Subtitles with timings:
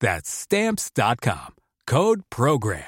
[0.00, 1.54] That's Stamps.com.
[1.86, 2.82] Code PROGRAM.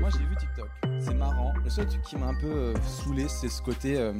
[0.00, 0.68] Moi j'ai vu TikTok,
[1.00, 1.52] c'est marrant.
[1.62, 4.12] Le seul truc qui m'a un peu euh, saoulé, c'est ce côté euh,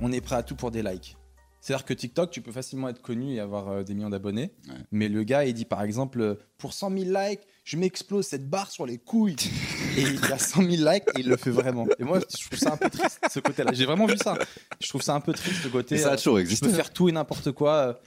[0.00, 1.16] on est prêt à tout pour des likes.
[1.62, 4.52] C'est-à-dire que TikTok, tu peux facilement être connu et avoir euh, des millions d'abonnés.
[4.66, 4.74] Ouais.
[4.90, 8.50] Mais le gars, il dit par exemple, euh, pour 100 000 likes, je m'explose cette
[8.50, 9.36] barre sur les couilles.
[9.96, 11.86] et il a 100 000 likes et il le fait vraiment.
[12.00, 13.72] Et moi, je trouve ça un peu triste, ce côté-là.
[13.74, 14.36] J'ai vraiment vu ça.
[14.80, 15.94] Je trouve ça un peu triste, ce côté.
[15.94, 16.66] Mais ça a euh, toujours existé.
[16.66, 18.00] peux faire tout et n'importe quoi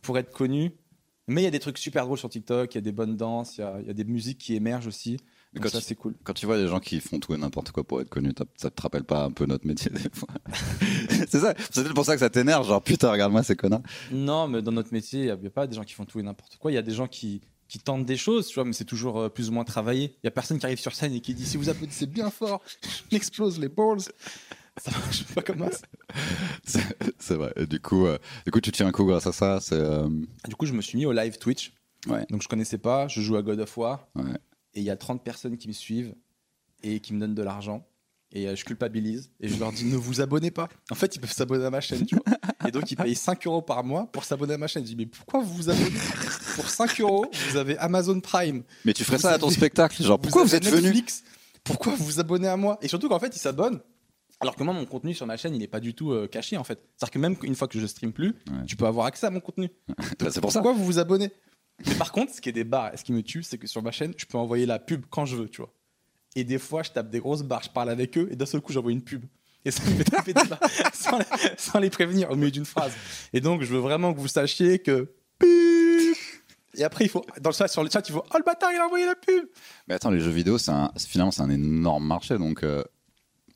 [0.00, 0.72] pour être connu.
[1.28, 3.18] Mais il y a des trucs super drôles sur TikTok, il y a des bonnes
[3.18, 5.18] danses, y il y a des musiques qui émergent aussi.
[5.52, 6.14] Mais quand ça, c'est cool.
[6.24, 8.70] Quand tu vois des gens qui font tout et n'importe quoi pour être connus, ça
[8.70, 10.28] te rappelle pas un peu notre métier des fois
[11.28, 13.82] C'est ça, c'est peut-être pour ça que ça t'énerve, genre putain, regarde-moi ces connards.
[14.10, 16.22] Non, mais dans notre métier, il n'y a, pas des gens qui font tout et
[16.22, 16.72] n'importe quoi.
[16.72, 19.18] Il y a des gens qui, qui tentent des choses, tu vois, mais c'est toujours
[19.18, 20.14] euh, plus ou moins travaillé.
[20.16, 22.30] Il n'y a personne qui arrive sur scène et qui dit si vous applaudissez bien
[22.30, 24.00] fort, je m'explose les balls.
[24.78, 25.78] Ça marche pas comme ça.
[27.18, 27.52] C'est vrai.
[27.56, 29.58] Et du coup, euh, du coup, tu tiens un coup grâce à ça.
[29.72, 30.08] Euh,
[30.48, 31.74] Du coup, je me suis mis au live Twitch.
[32.06, 32.24] Ouais.
[32.30, 33.06] Donc, je connaissais pas.
[33.06, 34.08] Je joue à God of War.
[34.14, 34.38] Ouais.
[34.74, 36.14] Et il y a 30 personnes qui me suivent
[36.82, 37.86] et qui me donnent de l'argent.
[38.34, 39.30] Et euh, je culpabilise.
[39.40, 40.68] Et je leur dis ne vous abonnez pas.
[40.90, 42.24] En fait, ils peuvent s'abonner à ma chaîne, tu vois.
[42.66, 44.82] Et donc, ils payent 5 euros par mois pour s'abonner à ma chaîne.
[44.84, 45.90] Je dis mais pourquoi vous vous abonnez?
[46.56, 48.62] Pour 5 euros, vous avez Amazon Prime.
[48.86, 51.04] Mais tu ferais Vous ça à ton spectacle, genre pourquoi vous êtes venu?
[51.64, 52.78] Pourquoi vous vous abonnez à moi?
[52.80, 53.80] Et surtout qu'en fait, ils s'abonnent.
[54.40, 56.56] Alors que moi, mon contenu sur ma chaîne, il n'est pas du tout euh, caché
[56.56, 56.80] en fait.
[56.96, 58.64] C'est-à-dire que même une fois que je stream plus, Ouais.
[58.66, 59.68] tu peux avoir accès à mon contenu.
[59.86, 59.94] Bah,
[60.30, 60.60] C'est pour ça.
[60.60, 61.30] Pourquoi vous vous abonnez?
[61.86, 63.82] Mais par contre, ce qui est des barres, ce qui me tue, c'est que sur
[63.82, 65.72] ma chaîne, je peux envoyer la pub quand je veux, tu vois.
[66.36, 68.60] Et des fois, je tape des grosses barres, je parle avec eux, et d'un seul
[68.60, 69.24] coup, j'envoie une pub.
[69.64, 70.60] Et ça me fait taper des barres
[70.94, 71.24] sans, les,
[71.58, 72.92] sans les prévenir au milieu d'une phrase.
[73.32, 75.12] Et donc, je veux vraiment que vous sachiez que.
[76.74, 78.72] Et après, il faut, dans le chat, sur le chat, il faut Oh le bâtard,
[78.72, 79.44] il a envoyé la pub
[79.88, 82.82] Mais attends, les jeux vidéo, un- finalement, c'est un énorme marché, donc euh,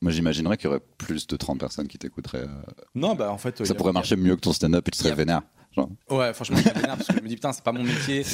[0.03, 2.45] moi j'imaginerais qu'il y aurait plus de 30 personnes qui t'écouteraient.
[2.45, 2.63] euh,
[2.95, 3.65] Non, bah en fait.
[3.65, 5.43] ça pourrait marcher mieux que ton stand-up et tu serais vénère.
[5.77, 5.91] Genre.
[6.11, 8.25] Ouais, franchement, je parce que je me dis, putain, c'est pas mon métier.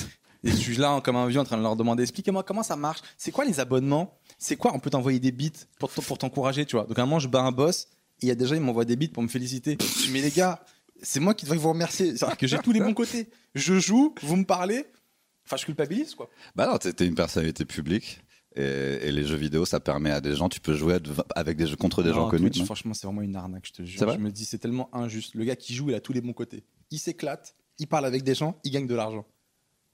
[0.44, 2.76] Et je suis là comme un vieux en train de leur demander, expliquez-moi comment ça
[2.76, 3.00] marche.
[3.16, 4.18] C'est quoi les abonnements?
[4.38, 4.72] C'est quoi?
[4.74, 6.84] On peut t'envoyer des bits pour, t'encourager, tu vois.
[6.84, 7.88] Donc à un moment, je bats un boss
[8.20, 9.76] et il y a des gens, ils m'envoient des bits pour me féliciter.
[9.80, 10.64] Je dis, mais les gars,
[11.00, 12.16] c'est moi qui devrais vous remercier.
[12.16, 13.28] C'est-à-dire que j'ai tous les bons côtés.
[13.54, 14.84] Je joue, vous me parlez.
[15.44, 16.28] Enfin, je culpabilise, quoi.
[16.54, 18.20] Bah non, t'es une personnalité publique.
[18.54, 18.62] Et,
[19.08, 20.98] et les jeux vidéo, ça permet à des gens, tu peux jouer
[21.34, 22.50] avec des jeux contre des Non, gens connus.
[22.50, 24.12] Twitch, franchement, c'est vraiment une arnaque, je te jure.
[24.12, 25.34] Je me dis, c'est tellement injuste.
[25.34, 26.64] Le gars qui joue, il a tous les bons côtés.
[26.90, 29.24] Il s'éclate, il parle avec des gens, il gagne de l'argent.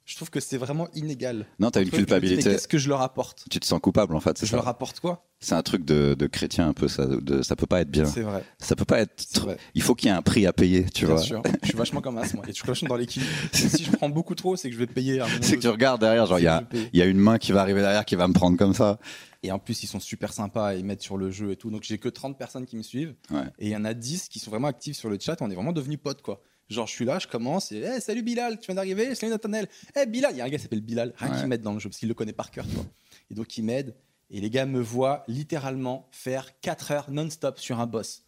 [0.09, 1.45] Je trouve que c'est vraiment inégal.
[1.59, 2.43] Non, t'as une culpabilité.
[2.43, 3.45] Qu'est-ce que je leur apporte?
[3.51, 4.57] Tu te sens coupable en fait, c'est Je ça.
[4.57, 5.27] leur apporte quoi?
[5.39, 8.07] C'est un truc de, de chrétien un peu, ça, de, ça peut pas être bien.
[8.07, 8.43] C'est vrai.
[8.59, 9.41] Ça peut pas être.
[9.43, 9.59] Vrai.
[9.75, 11.23] Il faut qu'il y ait un prix à payer, tu Bien vois.
[11.23, 11.43] sûr.
[11.63, 12.43] Je suis vachement comme as, moi.
[12.47, 13.31] Et je suis vachement dans l'équilibre.
[13.53, 16.25] si je prends beaucoup trop, c'est que je vais payer C'est que tu regardes derrière,
[16.25, 16.51] genre il
[16.93, 18.99] y y a une main qui va arriver derrière qui va me prendre comme ça.
[19.43, 21.71] Et en plus, ils sont super sympas, ils mettent sur le jeu et tout.
[21.71, 23.15] Donc j'ai que 30 personnes qui me suivent.
[23.31, 23.43] Ouais.
[23.59, 25.37] Et il y en a 10 qui sont vraiment actifs sur le chat.
[25.43, 26.43] On est vraiment devenus potes, quoi.
[26.69, 29.69] Genre, je suis là, je commence, et hey, salut Bilal, tu viens d'arriver, salut Nathanaël.
[29.97, 31.41] Hey Bilal, il y a un gars qui s'appelle Bilal, rien Ouais.
[31.41, 32.85] qui m'aide dans le jeu, parce qu'il le connaît par cœur, tu vois.
[33.31, 33.95] Et donc, il m'aide,
[34.31, 38.25] et les gars me voient littéralement faire 4 heures non-stop sur un boss.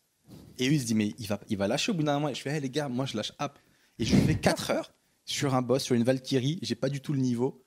[0.58, 2.30] Et eux, ils se disent, mais il va, il va lâcher au bout d'un moment.
[2.30, 3.58] Et je fais, hey les gars, moi, je lâche app.
[3.98, 4.92] Et je fais 4 heures
[5.26, 7.62] sur un boss, sur une Valkyrie, j'ai pas du tout le niveau.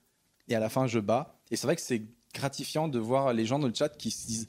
[0.47, 1.39] Et à la fin, je bats.
[1.51, 2.01] Et c'est vrai que c'est
[2.33, 4.47] gratifiant de voir les gens dans le chat qui se disent,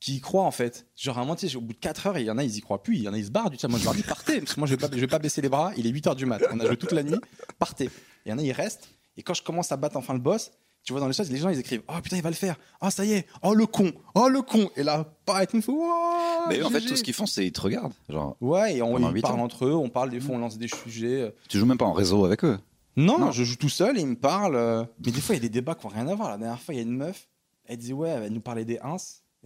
[0.00, 0.86] qui y croient en fait.
[0.96, 2.82] Genre à sais, au bout de 4 heures, il y en a, ils y croient
[2.82, 3.68] plus, il y en a, ils se barrent du chat.
[3.68, 5.40] Moi, je leur dis, partez, parce que moi, je vais pas, je vais pas baisser
[5.40, 7.16] les bras, il est 8 heures du mat, on a joué toute la nuit,
[7.58, 7.90] partez.
[8.24, 10.50] Il y en a, ils restent, et quand je commence à battre enfin le boss,
[10.84, 12.56] tu vois dans le chat, les gens, ils écrivent, oh putain, il va le faire,
[12.80, 15.62] oh ça y est, oh le con, oh le con, et là, pareil, tout me
[15.62, 17.92] fait, Wouah, Mais en fait, tout ce qu'ils font, c'est ils te regardent.
[18.08, 19.44] Genre, Ouais, et on ils parlent ans.
[19.44, 21.34] entre eux, on parle des fois, on lance des sujets.
[21.48, 22.58] tu joues même pas en réseau avec eux?
[22.98, 23.30] Non, Non.
[23.32, 24.54] je joue tout seul et ils me parlent.
[24.56, 26.30] euh, Mais des fois, il y a des débats qui n'ont rien à voir.
[26.30, 27.28] La dernière fois, il y a une meuf,
[27.66, 28.96] elle disait, ouais, elle nous parlait des ins.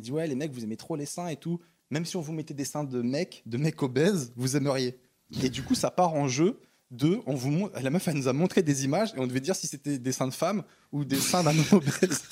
[0.00, 1.60] Elle dit ouais, les mecs, vous aimez trop les seins et tout.
[1.90, 4.98] Même si on vous mettait des seins de mecs, de mecs obèses, vous aimeriez.
[5.42, 6.58] Et du coup, ça part en jeu
[6.90, 9.40] de, on vous montre, la meuf, elle nous a montré des images et on devait
[9.40, 12.22] dire si c'était des seins de femmes ou des seins d'un homme obèse.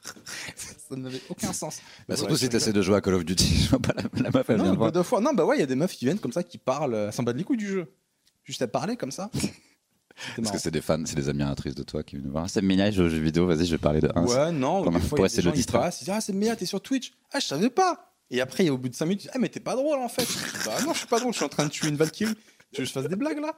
[0.56, 1.80] ça n'avait aucun sens.
[2.08, 3.56] Bah, surtout Ouais, si t'essaies de jouer à Call of Duty.
[3.64, 4.90] Je vois pas la, la meuf, elle vient non, de voir.
[4.90, 5.20] God of War.
[5.20, 7.12] Non, bah ouais, il y a des meufs qui viennent comme ça, qui parlent, elles
[7.12, 7.92] s'en battent les couilles du jeu.
[8.44, 9.30] Juste à parler comme ça.
[10.36, 12.48] Parce que c'est des fans, c'est des admiratrices de toi qui viennent nous voir.
[12.50, 14.24] C'est Mia, je joue aux jeux vidéo, vas-y, je vais parler de un.
[14.26, 15.82] Ouais, non, Comme pour essayer de le ils distraire.
[15.82, 17.12] passent, ils disent Ah, c'est Méa, t'es sur Twitch.
[17.32, 18.14] Ah, je savais pas.
[18.30, 20.08] Et après, au bout de 5 minutes, tu dis Ah, mais t'es pas drôle en
[20.08, 20.26] fait.
[20.66, 22.34] bah non, je suis pas drôle, je suis en train de tuer une Valkyrie.
[22.72, 23.54] Tu veux que je fasse des blagues là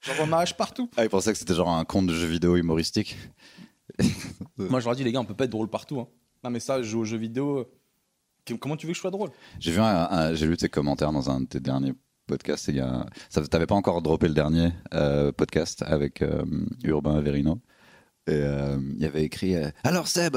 [0.00, 0.88] J'envoie ma hache partout.
[0.96, 3.16] Ah, il pensait que c'était genre un compte de jeux vidéo humoristique.
[4.56, 6.00] Moi, je leur dis, les gars, on peut pas être drôle partout.
[6.00, 6.08] hein.
[6.44, 7.66] Non, mais ça, je joue aux jeux vidéo.
[8.46, 9.30] que- Comment tu veux que je sois drôle?
[9.58, 11.92] J'ai vu, un- un- j'ai lu tes commentaires dans un de tes derniers
[12.30, 12.68] podcasts.
[12.68, 16.42] et Il y a, ça, t'avais pas encore droppé le dernier euh, podcast avec euh,
[16.84, 17.60] Urbain Averino.
[18.26, 20.36] Et euh, il y avait écrit euh, Alors Seb,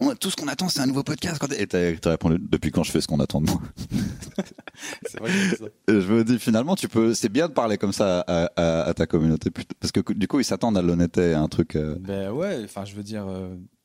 [0.00, 1.38] on- tout ce qu'on attend, c'est un nouveau podcast.
[1.38, 3.60] Quand et t'as répondu Depuis quand je fais ce qu'on attend de moi
[5.06, 5.64] C'est vrai que je dis ça.
[5.92, 8.82] Et je me dis finalement, tu peux, c'est bien de parler comme ça à, à-
[8.88, 11.76] à ta communauté, putain, parce que du coup, ils s'attendent à l'honnêteté, à un truc.
[12.00, 13.26] Ben ouais, enfin, je veux dire.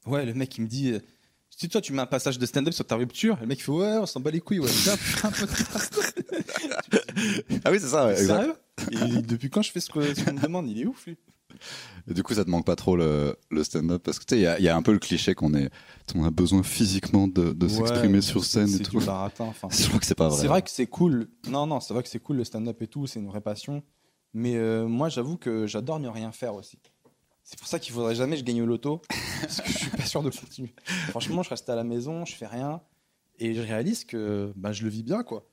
[0.06, 0.94] Ouais, le mec, il me dit.
[1.50, 3.72] Si toi, tu mets un passage de stand-up sur ta rupture, le mec, il fait
[3.72, 4.70] Ouais, on s'en bat les couilles, ouais.
[5.24, 5.94] Un podcast.
[7.66, 8.16] Ah oui, c'est ça.
[8.16, 8.54] Sérieux?
[8.92, 10.68] Et depuis quand je fais ce qu'on me demande?
[10.70, 11.18] Il est ouf, lui.
[12.10, 14.02] Et du coup, ça te manque pas trop le, le stand-up?
[14.04, 15.54] Parce que tu sais, il y a- il y, a un peu le cliché qu'on
[15.54, 15.70] est,
[16.16, 19.00] on a besoin physiquement de, de s'exprimer Ouais, sur scène et C'est tout.
[19.00, 19.68] baratin, enfin.
[19.72, 20.40] Je crois que c'est pas vrai.
[20.42, 21.28] C'est vrai que c'est cool.
[21.48, 23.84] Non, non, c'est vrai que c'est cool le stand-up et tout, c'est une vraie passion.
[24.34, 26.80] Mais euh, moi, j'avoue que j'adore ne rien faire aussi.
[27.44, 29.02] C'est pour ça qu'il faudrait jamais que je gagne au loto,
[29.42, 30.74] parce que je suis pas sûr de continuer.
[31.10, 32.82] Franchement, je reste à la maison, je fais rien,
[33.40, 35.46] et je réalise que bah, je le vis bien, quoi.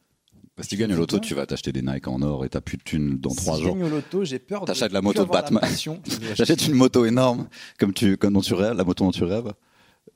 [0.58, 2.60] Parce que tu gagnes au loto, tu vas t'acheter des Nike en or et t'as
[2.60, 3.76] plus de thunes dans si trois je jours.
[3.76, 4.66] gagne au loto, j'ai peur de.
[4.66, 5.60] T'achètes la plus moto de avoir Batman.
[5.60, 6.02] passion.
[6.34, 7.46] J'achète une moto énorme,
[7.78, 9.52] comme tu, comme dont tu rêves, la moto dont tu rêves.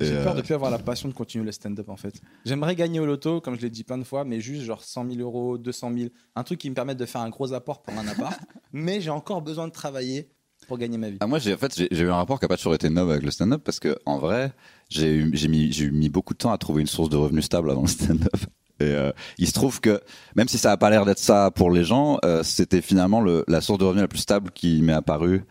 [0.00, 2.20] J'ai peur de euh, plus avoir la passion de continuer le stand-up en fait.
[2.44, 5.10] J'aimerais gagner au loto, comme je l'ai dit plein de fois, mais juste genre 100
[5.12, 7.94] 000 euros, 200 000, un truc qui me permette de faire un gros apport pour
[7.96, 8.36] un appart.
[8.72, 10.28] mais j'ai encore besoin de travailler
[10.66, 11.18] pour gagner ma vie.
[11.20, 13.22] Ah, moi, en fait, j'ai eu un rapport qui a pas toujours été noble avec
[13.22, 14.52] le stand-up parce que en vrai,
[14.88, 17.86] j'ai mis, mis beaucoup de temps à trouver une source de revenus stable avant le
[17.88, 18.34] stand-up.
[18.82, 20.00] Et euh, il se trouve que
[20.34, 23.44] même si ça a pas l'air d'être ça pour les gens, euh, c'était finalement le,
[23.49, 25.44] la source de revenus la plus stable qui m'est apparue.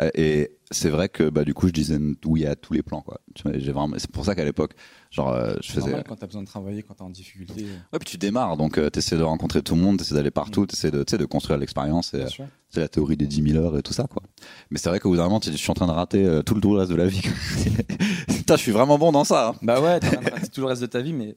[0.00, 3.00] Euh, et c'est vrai que bah du coup, je disais oui à tous les plans
[3.00, 3.20] quoi.
[3.34, 4.72] Tu vois, J'ai vraiment, c'est pour ça qu'à l'époque,
[5.10, 5.86] genre, je faisais.
[5.86, 7.64] normal quand t'as besoin de travailler, quand t'es en difficulté.
[7.92, 10.66] Ouais, puis tu démarres, donc tu t'essaies de rencontrer tout le monde, t'essaies d'aller partout,
[10.66, 12.14] t'essaies de, tu de construire l'expérience.
[12.14, 12.24] Et,
[12.70, 14.22] c'est la théorie des 10 000 heures et tout ça, quoi.
[14.70, 16.54] Mais c'est vrai qu'au bout d'un moment, tu je suis en train de rater tout,
[16.54, 17.22] le, reste de la vie.
[18.28, 19.48] Putain, je suis vraiment bon dans ça.
[19.48, 19.54] hein.
[19.62, 21.34] Bah ouais, raté tout le reste de ta vie, mais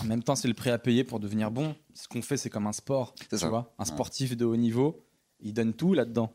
[0.00, 1.74] en même temps, c'est le prix à payer pour devenir bon.
[1.94, 3.14] Ce qu'on fait, c'est comme un sport.
[3.20, 3.48] C'est Tu ça.
[3.48, 5.02] vois, un sportif de haut niveau,
[5.40, 6.32] il donne tout là-dedans.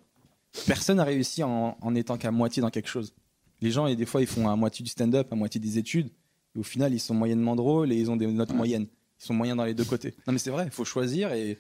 [0.67, 3.13] Personne n'a réussi en, en étant qu'à moitié dans quelque chose.
[3.61, 6.09] Les gens, et des fois, ils font à moitié du stand-up, à moitié des études,
[6.55, 8.55] et au final, ils sont moyennement drôles et ils ont des notes Ouais.
[8.57, 8.87] moyennes.
[9.21, 10.15] Ils sont moyens dans les deux côtés.
[10.25, 11.57] Non, mais c'est vrai, il faut choisir et,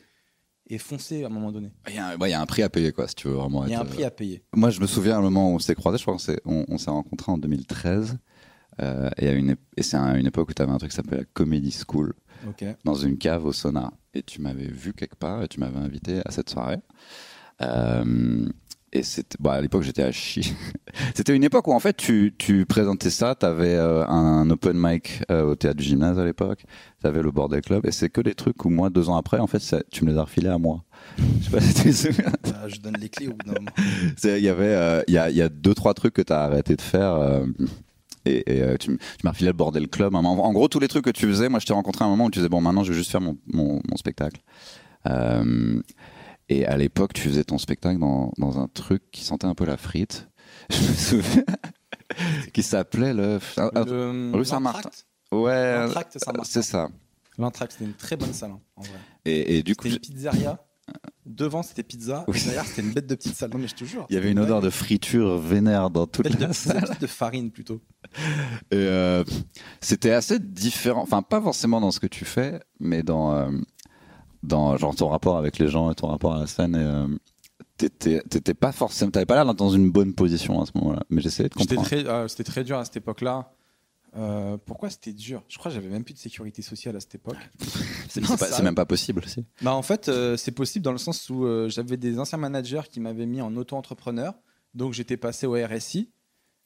[0.67, 1.71] et foncer à un moment donné.
[1.87, 3.27] Il y, a un, ouais, il y a un prix à payer, quoi, si tu
[3.27, 4.37] veux vraiment Il y a être, un prix à payer.
[4.53, 6.19] euh, Moi, je me souviens à un moment où on s'est croisés, je crois qu'on
[6.19, 8.17] s'est, on, on s'est rencontrés en 2013.
[8.79, 10.91] Euh, et, à une, ép- et c'est à une époque où tu avais un truc
[10.91, 12.13] qui s'appelait la Comedy School,
[12.85, 13.91] dans une cave au sauna.
[14.13, 16.79] Et tu m'avais vu quelque part et tu m'avais invité à cette soirée.
[17.61, 18.45] Euh,
[18.93, 20.53] et c'était, bah, à l'époque, j'étais à Chi.
[21.15, 25.21] c'était une époque où, en fait, tu, tu présentais ça, t'avais euh, un open mic
[25.29, 26.65] au théâtre du gymnase à l'époque,
[27.01, 29.47] t'avais le Bordel Club, et c'est que des trucs où moi, deux ans après, en
[29.47, 30.83] fait, ça- tu me les as refilés à moi.
[31.17, 32.31] Je sais pas si tu souviens.
[32.43, 33.71] Bah, je donne les clés au bout d'un moment.
[34.17, 36.43] C'est- Il y avait, il y, a, il y a deux, trois trucs que t'as
[36.43, 37.43] arrêté de faire.
[38.27, 40.15] Euh, et, et, euh, tu, m'as refilé le bordel club.
[40.15, 42.11] En, en gros, tous les trucs que tu faisais, moi, je t'ai rencontré à un
[42.11, 44.41] moment où tu disais bon, maintenant, je vais juste faire mon, mon, mon spectacle.
[45.07, 45.81] Euh,
[46.49, 49.65] et à l'époque, tu faisais ton spectacle dans, dans un truc qui sentait un peu
[49.65, 50.27] la frite.
[50.69, 51.43] Je me souviens.
[52.53, 53.39] qui s'appelait le.
[53.57, 54.89] Le- rue Saint-Martin.
[55.31, 55.87] ouais,
[56.17, 56.43] Saint-Martin.
[56.43, 56.89] c'est ça.
[57.37, 58.97] L'entracte, c'était une très bonne salle, hein, en vrai.
[59.25, 60.59] Et, et du coup, C'était une pizzeria.
[61.25, 62.25] Devant, c'était pizza.
[62.27, 62.39] Oui.
[62.39, 63.51] Et derrière, c'était une bête de petite salle.
[63.51, 64.05] Non, mais je te jure.
[64.09, 66.97] il y avait une odeur de friture vénère dans toute Bête de, la salle.
[66.99, 67.81] de farine plutôt.
[68.71, 69.23] Et euh,
[69.79, 73.51] c'était assez différent, enfin pas forcément dans ce que tu fais, mais dans, euh,
[74.43, 76.75] dans genre ton rapport avec les gens et ton rapport à la scène.
[76.75, 77.07] Et, euh,
[77.77, 81.03] t'étais, t'étais pas forcément, t'avais pas l'air d'être dans une bonne position à ce moment-là.
[81.09, 81.83] Mais j'essayais de comprendre.
[81.83, 83.53] très, euh, C'était très dur à cette époque-là.
[84.17, 85.43] Euh, pourquoi c'était dur?
[85.47, 87.37] Je crois que j'avais même plus de sécurité sociale à cette époque.
[88.09, 89.23] C'est, ça- même pas possible.
[89.25, 89.45] Si.
[89.61, 92.81] Bah en fait, euh, c'est possible dans le sens où euh, j'avais des anciens managers
[92.89, 94.33] qui m'avaient mis en auto-entrepreneur.
[94.73, 96.11] Donc j'étais passé au RSI.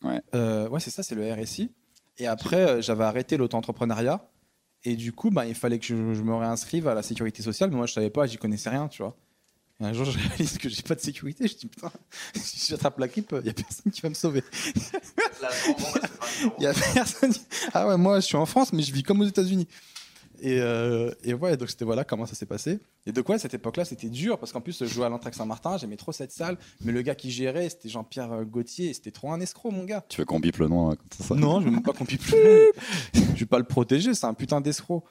[0.03, 0.21] Ouais.
[0.33, 1.71] Ouais, c'est ça, c'est le RSI.
[2.17, 4.27] Et après, j'avais arrêté l'auto-entrepreneuriat.
[4.83, 7.69] Et du coup, bah, il fallait que je, je me réinscrive à la sécurité sociale.
[7.69, 9.15] Mais moi, je savais pas, j'y connaissais rien, tu vois.
[9.81, 11.47] Et un jour, je réalise que j'ai pas de sécurité.
[11.47, 11.91] Je dis, putain,
[12.35, 14.43] si j'attrape la grippe, il y a personne qui va me sauver.
[16.59, 17.33] Il y a personne.
[17.73, 19.67] Ah ouais, moi, je suis en France, mais je vis comme aux États-Unis.
[20.41, 22.79] Et, euh, et ouais, donc c'était voilà comment ça s'est passé.
[23.05, 25.77] Et de quoi cette époque-là, c'était dur parce qu'en plus, je jouais à l'Entraque Saint-Martin,
[25.77, 29.31] j'aimais trop cette salle, mais le gars qui gérait, c'était Jean-Pierre euh, Gauthier, c'était trop
[29.31, 30.03] un escroc, mon gars.
[30.09, 32.05] Tu veux qu'on bip le nom hein, comme ça Non, je veux même pas qu'on
[32.05, 32.33] pipe plus.
[33.13, 35.05] je vais pas le protéger, c'est un putain d'escroc.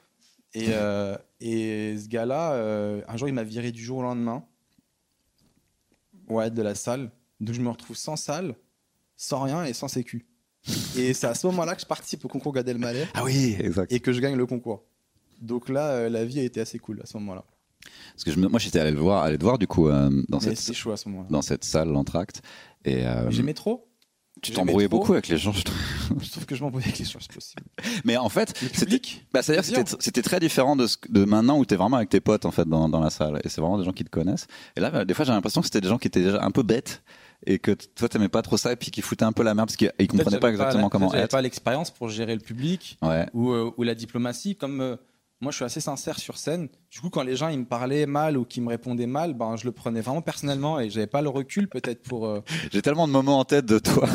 [0.53, 4.43] Et, euh, et ce gars-là, euh, un jour, il m'a viré du jour au lendemain.
[6.29, 7.11] Ouais, de la salle.
[7.39, 8.55] Donc je me retrouve sans salle,
[9.17, 10.25] sans rien et sans sécu.
[10.97, 13.91] Et c'est à ce moment-là que je participe au concours Gad Elmaleh Ah oui, exact.
[13.91, 14.83] et que je gagne le concours.
[15.41, 17.43] Donc là, euh, la vie a été assez cool à ce moment-là.
[18.13, 20.09] Parce que je me- moi, j'étais allé le voir, allé te voir du coup euh,
[20.29, 21.27] dans Mais cette c'est chaud à ce moment-là.
[21.29, 22.41] dans cette salle, l'entracte.
[22.83, 23.87] Et euh, J'aimais trop.
[24.41, 25.51] Tu t'embrouillais beaucoup avec les gens.
[25.53, 25.77] je trouve.
[26.21, 27.63] Je trouve que je m'embrouillais avec les choses possibles.
[28.03, 30.97] Mais en fait, Le c'était public Bah, c'est-à-dire que C'est c'était, très différent de, ce,
[30.97, 33.41] que- de maintenant où t'es vraiment avec tes potes en fait dans, dans la salle
[33.43, 34.45] et c'est vraiment des gens qui te connaissent.
[34.75, 36.51] Et là, bah, des fois, j'ai l'impression que c'était des gens qui étaient déjà un
[36.51, 37.01] peu bêtes
[37.47, 39.67] et que toi t'aimais pas trop ça et puis qui foutaient un peu la merde
[39.67, 41.31] parce qu'ils ils comprenaient pas exactement la- comment être.
[41.31, 42.97] pas l'expérience pour gérer le public.
[43.01, 43.25] Ouais.
[43.33, 44.55] ou, euh, ou la diplomatie.
[44.55, 44.95] Comme euh,
[45.41, 46.69] moi, je suis assez sincère sur scène.
[46.89, 49.55] Du coup, quand les gens ils me parlaient mal ou qui me répondaient mal, ben,
[49.57, 53.07] je le prenais vraiment personnellement et j'avais pas le recul peut-être pour euh, J'ai tellement
[53.07, 54.07] de moments en tête de toi.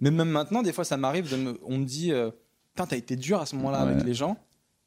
[0.00, 2.30] Mais même maintenant, des fois, ça m'arrive de me, on me dit, euh,
[2.72, 3.92] putain, t'as été dur à ce moment-là Ouais.
[3.92, 4.36] avec les gens,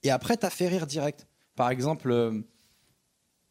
[0.03, 1.27] et après, t'as fait rire direct.
[1.55, 2.39] Par exemple, euh,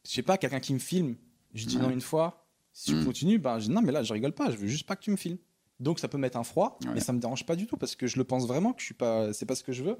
[0.05, 1.15] je sais pas, quelqu'un qui me filme,
[1.53, 1.83] je dis Ouais.
[1.83, 2.45] non une fois.
[2.73, 3.05] Si tu Mm.
[3.05, 4.51] continues, ben, je dis non, mais là, je rigole pas.
[4.51, 5.37] Je veux juste pas que tu me filmes.
[5.79, 6.91] Donc, ça peut mettre un froid, Ouais.
[6.95, 8.85] mais ça me dérange pas du tout parce que je le pense vraiment que je
[8.85, 9.97] suis pas, c'est pas ce que je veux.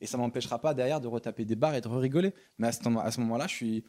[0.00, 2.32] Et ça m'empêchera pas derrière de retaper des barres et de rigoler.
[2.58, 3.84] Mais à ce, moment- à ce moment-là, je suis,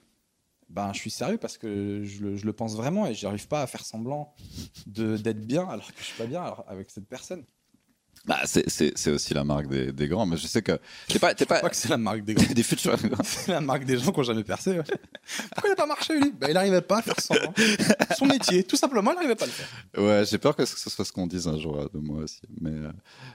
[0.69, 3.61] ben, je suis sérieux parce que je le, je le pense vraiment et j'arrive pas
[3.61, 4.33] à faire semblant
[4.87, 7.43] d'être bien alors que je suis pas bien alors, avec cette personne.
[8.25, 10.25] Bah, c'est, aussi la marque des, des grands.
[10.25, 10.73] Mais je sais que
[11.07, 12.45] t'es pas, Je crois pas, pas que c'est la marque des grands.
[12.53, 12.97] des futurs.
[13.23, 14.71] C'est la marque des gens qui ont jamais percé.
[14.71, 14.83] ouais.
[15.53, 16.31] Pourquoi il a pas marché lui?
[16.31, 17.53] Ben, Il arrivait pas à faire semblant.
[18.17, 20.03] Son métier, tout simplement, il n'arrivait pas à le faire.
[20.03, 22.41] Ouais, j'ai peur que ce soit ce qu'on dise un jour de moi aussi.
[22.59, 22.91] Mais euh,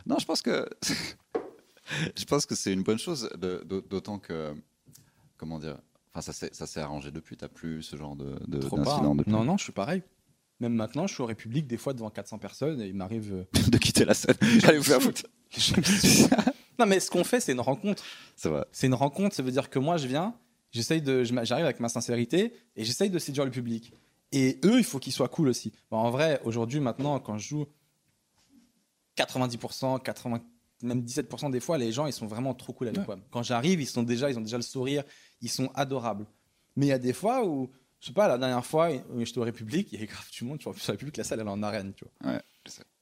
[0.07, 0.69] non, je pense que
[2.17, 4.55] je pense que c'est une bonne chose, d'autant que
[5.37, 5.79] comment dire.
[6.15, 7.37] Enfin, ça s'est arrangé depuis.
[7.37, 9.15] T'as plus ce genre de d'incident hein.
[9.17, 9.33] depuis.
[9.33, 10.03] Non, non, je suis pareil.
[10.61, 13.33] Même maintenant, je suis au République, des fois devant 400 personnes, et il m'arrive.
[13.35, 14.37] euh, de quitter la scène.
[14.63, 15.23] Allez vous faire foutre.
[16.79, 18.03] non, mais ce qu'on fait, c'est une rencontre.
[18.37, 18.65] C'est vrai.
[18.71, 20.35] C'est une rencontre, ça veut dire que moi, je viens,
[20.71, 23.93] j'essaye de, j'arrive avec ma sincérité, et j'essaye de séduire le public.
[24.31, 25.73] Et eux, il faut qu'ils soient cool aussi.
[25.91, 27.67] Bon, en vrai, aujourd'hui, maintenant, quand je joue,
[29.17, 30.41] 90%, 80,
[30.83, 33.07] même 17% des fois, les gens, ils sont vraiment trop cool avec Ouais.
[33.07, 33.19] moi.
[33.31, 35.03] Quand j'arrive, ils sont déjà, ils ont déjà le sourire,
[35.41, 36.27] ils sont adorables.
[36.77, 39.43] Mais il y a des fois où, je sais pas, la dernière fois, j'étais au
[39.45, 41.47] République, il y avait grave du monde, tu vois, sur la République, la salle, elle
[41.47, 42.33] est en arène, tu vois.
[42.33, 42.41] Ouais.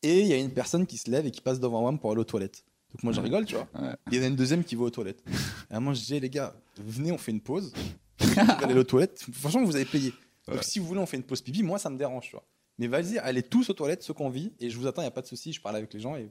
[0.03, 2.11] Et il y a une personne qui se lève et qui passe devant moi pour
[2.11, 2.65] aller aux toilettes.
[2.93, 3.69] Donc moi, je rigole, tu vois.
[3.81, 3.95] Ouais.
[4.11, 5.23] Il y en a une deuxième qui va aux toilettes.
[5.71, 7.73] Et à moment, je dis, les gars, venez, on fait une pause.
[8.19, 9.25] Vous allez aller aux toilettes.
[9.33, 10.13] Franchement, vous avez payé.
[10.47, 11.63] Donc si vous voulez, on fait une pause pipi.
[11.63, 12.45] Moi, ça me dérange, tu vois.
[12.79, 14.53] Mais vas-y, allez tous aux toilettes, ceux qu'on vit.
[14.61, 15.53] Et je vous attends, il n'y a pas de souci.
[15.53, 16.17] Je parle avec les gens.
[16.17, 16.31] Et...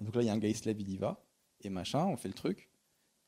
[0.00, 1.24] Donc là, il y a un gars, il se lève, il y va.
[1.62, 2.68] Et machin, on fait le truc.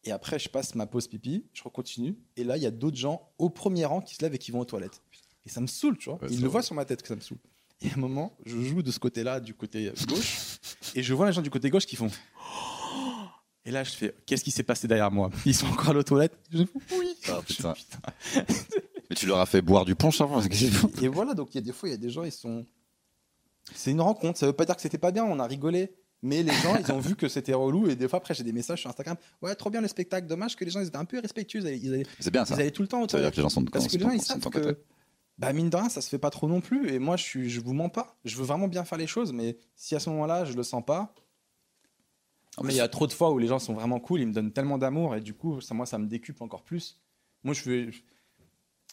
[0.05, 2.17] Et après, je passe ma pause pipi, je continue.
[2.37, 4.51] Et là, il y a d'autres gens au premier rang qui se lèvent et qui
[4.51, 5.03] vont aux toilettes.
[5.45, 6.19] Et ça me saoule, tu vois.
[6.21, 7.39] Ouais, Ils c'est le voient sur ma tête que ça me saoule.
[7.83, 10.59] Et à un moment, je joue de ce côté-là, du côté gauche.
[10.95, 12.11] et je vois les gens du côté gauche qui font.
[13.67, 15.31] Et là, je fais, qu'est-ce qui s'est passé derrière moi?
[15.45, 17.15] Ils sont encore allés aux toilettes Je fais, oui.
[17.29, 17.75] Ah, putain.
[17.75, 17.99] putain.
[19.11, 20.41] Mais tu leur as fait boire du punch avant.
[21.03, 22.65] Et voilà, donc il y a des fois, il y a des gens, ils sont.
[23.75, 24.39] C'est une rencontre.
[24.39, 25.93] Ça veut pas dire que c'était pas bien, on a rigolé.
[26.23, 27.89] Mais les gens, ils ont vu que c'était relou.
[27.89, 29.17] Et des fois, après, j'ai des messages sur Instagram.
[29.43, 30.27] Ouais, trop bien le spectacle.
[30.27, 31.61] Dommage que les gens, ils étaient un peu irrespectueux.
[31.61, 32.55] Ils allaient, C'est bien ça.
[32.57, 33.87] ils allaient tout le temps aux Ça veut dire que les gens sont de Parce
[33.89, 34.79] que les gens, ils savent que.
[35.39, 36.91] Bah, mine de rien, ça se fait pas trop non plus.
[36.93, 38.19] Et moi, je, suis, je vous mens pas.
[38.27, 39.33] Je veux vraiment bien faire les choses.
[39.33, 41.15] Mais si à ce moment-là, je le sens pas.
[42.59, 44.21] En Mais il y a trop de fois où les gens sont vraiment cool.
[44.21, 45.15] Ils me donnent tellement d'amour.
[45.17, 47.01] Et du coup, ça, moi, ça me décupe encore plus.
[47.45, 47.91] Moi, je veux.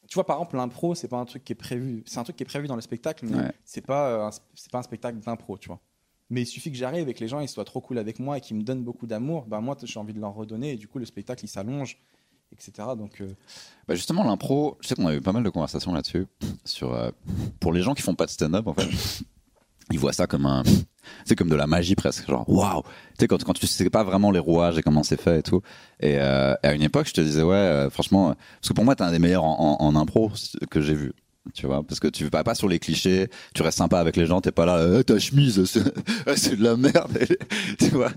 [0.07, 2.03] Tu vois, par exemple, l'impro, c'est pas un truc qui est prévu.
[2.05, 3.51] C'est un truc qui est prévu dans le spectacle, mais Ouais.
[3.65, 5.81] c'est pas, euh, un- c'est pas un spectacle d'impro, tu vois.
[6.29, 8.38] Mais il suffit que j'arrive et que les gens ils soient trop cool avec moi
[8.38, 9.46] et qu'ils me donnent beaucoup d'amour.
[9.48, 11.98] Bah moi, j'ai envie de leur redonner et du coup, le spectacle il s'allonge,
[12.51, 12.72] etc.
[12.98, 13.29] Donc, euh,
[13.88, 16.25] Bah justement, l'impro, je sais qu'on a eu pas mal de conversations là-dessus.
[16.65, 17.12] Sur, euh,
[17.60, 18.89] pour les gens qui font pas de stand-up, en fait,
[19.91, 20.63] ils voient ça comme un.
[21.24, 22.27] C'est comme de la magie presque.
[22.27, 22.81] Genre, waouh!
[22.81, 22.89] Tu
[23.22, 25.62] sais, quand, quand tu sais pas vraiment les rouages et comment c'est fait et tout.
[26.01, 29.03] Et euh, à une époque, je te disais, ouais, franchement, parce que pour moi, t'es
[29.03, 30.29] un des meilleurs en, en, en impro
[30.69, 31.13] que j'ai vu.
[31.54, 34.25] Tu vois, parce que tu vas pas sur les clichés, tu restes sympa avec les
[34.25, 35.84] gens, t'es pas là, euh, ta chemise, c'est
[36.58, 37.18] de la merde,
[37.80, 38.12] tu vois.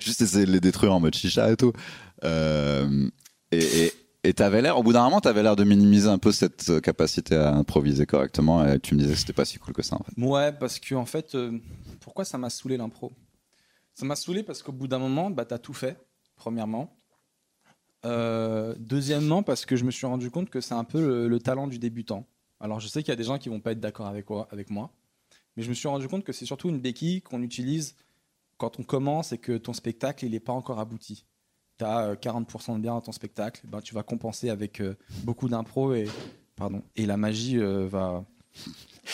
[0.00, 1.72] Juste essayer de les détruire en mode chicha et tout.
[2.24, 3.08] Euh,
[3.50, 3.92] et,
[4.34, 7.54] t'avais l'air, au bout d'un moment, t'avais l'air de minimiser un peu cette capacité à
[7.54, 10.22] improviser correctement et tu me disais que c'était pas si cool que ça en fait.
[10.22, 11.58] ouais, parce que en fait, euh,
[12.00, 13.12] pourquoi ça m'a saoulé l'impro?
[13.94, 15.98] Ça m'a saoulé parce qu'au bout d'un moment, bah t'as tout fait,
[16.36, 16.96] premièrement.
[18.04, 21.78] Deuxièmement, parce que je me suis rendu compte que c'est un peu le talent du
[21.78, 22.26] débutant.
[22.62, 24.46] Alors, je sais qu'il y a des gens qui vont pas être d'accord avec, moi-
[25.56, 27.94] Mais je me suis rendu compte que c'est surtout une béquille qu'on utilise
[28.56, 31.24] quand on commence et que ton spectacle, n'est pas encore abouti.
[31.78, 35.48] Tu as 40% de bien dans ton spectacle, ben, tu vas compenser avec euh, beaucoup
[35.48, 36.06] d'impro et,
[36.96, 38.24] et la magie euh, va.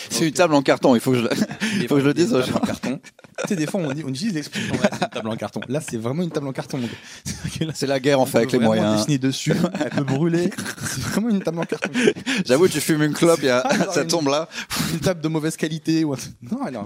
[0.09, 1.29] C'est une table en carton, il faut que je le,
[1.81, 2.55] Il faut que je le dise aux gens.
[2.55, 2.99] en carton.
[3.41, 5.61] tu sais, des fois, on, dit, on utilise l'expression c'est une table en carton.
[5.67, 6.79] Là, c'est vraiment une table en carton.
[7.73, 8.97] C'est la guerre, on fait avec les moyens.
[8.97, 9.53] dessiner dessus,
[9.83, 10.49] elle peut brûler.
[10.81, 11.89] C'est vraiment une table en carton.
[12.45, 14.47] J'avoue, tu fumes une clope, il y a, genre ça tombe là.
[14.93, 16.05] Une table de mauvaise qualité.
[16.05, 16.15] Ou.
[16.41, 16.85] Non, alors.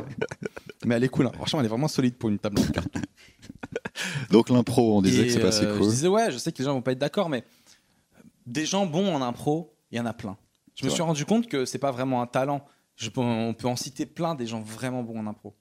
[0.86, 1.27] Mais elle est cool.
[1.27, 1.31] hein.
[1.36, 3.01] Franchement, elle est vraiment solide pour une table en carton.
[4.31, 5.86] Donc l'impro, on disait Et, que c'est pas si euh, cool.
[5.86, 7.43] Je disais, ouais, je sais que les gens vont pas être d'accord, mais
[8.48, 10.38] des gens bons en impro, il y en a plein.
[10.75, 12.65] Je me suis rendu compte que c'est pas vraiment un talent.
[12.96, 15.56] Je peux- on peut en citer plein des gens vraiment bons en impro.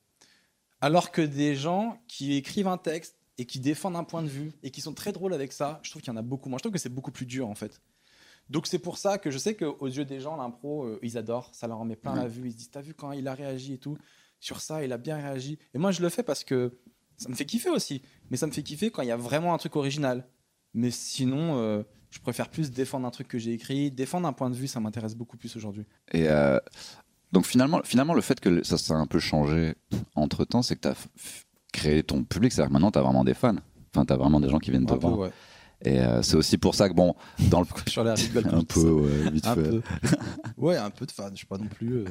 [0.81, 4.53] Alors que des gens qui écrivent un texte et qui défendent un point de vue
[4.63, 6.59] et qui sont très drôles avec ça, je trouve qu'il y en a beaucoup moins.
[6.59, 7.81] Je trouve que c'est beaucoup plus dur en fait.
[8.51, 11.51] Donc c'est pour ça que je sais qu'aux yeux des gens, l'impro, euh, ils adorent,
[11.55, 12.47] ça leur en met plein la vue.
[12.49, 13.97] Ils se disent, t'as vu quand il a réagi et tout?
[14.41, 15.59] Sur ça, il a bien réagi.
[15.73, 16.77] Et moi, je le fais parce que
[17.17, 18.03] ça me fait kiffer aussi.
[18.31, 20.27] Mais ça me fait kiffer quand il y a vraiment un truc original.
[20.75, 23.91] Mais sinon, euh, je préfère plus défendre un truc que j'ai écrit.
[23.91, 25.85] Défendre un point de vue, ça m'intéresse beaucoup plus aujourd'hui.
[26.13, 26.59] Et euh,
[27.33, 29.75] donc finalement, finalement, le fait que ça s'est un peu changé
[30.15, 30.95] entre temps, c'est que tu as
[31.73, 32.53] créé ton public.
[32.53, 33.57] C'est-à-dire que maintenant, tu as vraiment des fans.
[33.95, 35.19] Enfin, tu as vraiment des gens qui viennent te voir.
[35.19, 35.31] ouais.
[35.85, 37.17] Et euh, c'est aussi pour ça que, bon,
[37.51, 37.67] dans le.
[37.89, 38.47] Sur la rigole.
[38.53, 39.63] un peu, ouais, vite Un fait.
[39.63, 39.83] peu.
[40.57, 41.31] Ouais, un peu de fan.
[41.33, 41.95] Je suis pas non plus.
[41.95, 42.05] euh,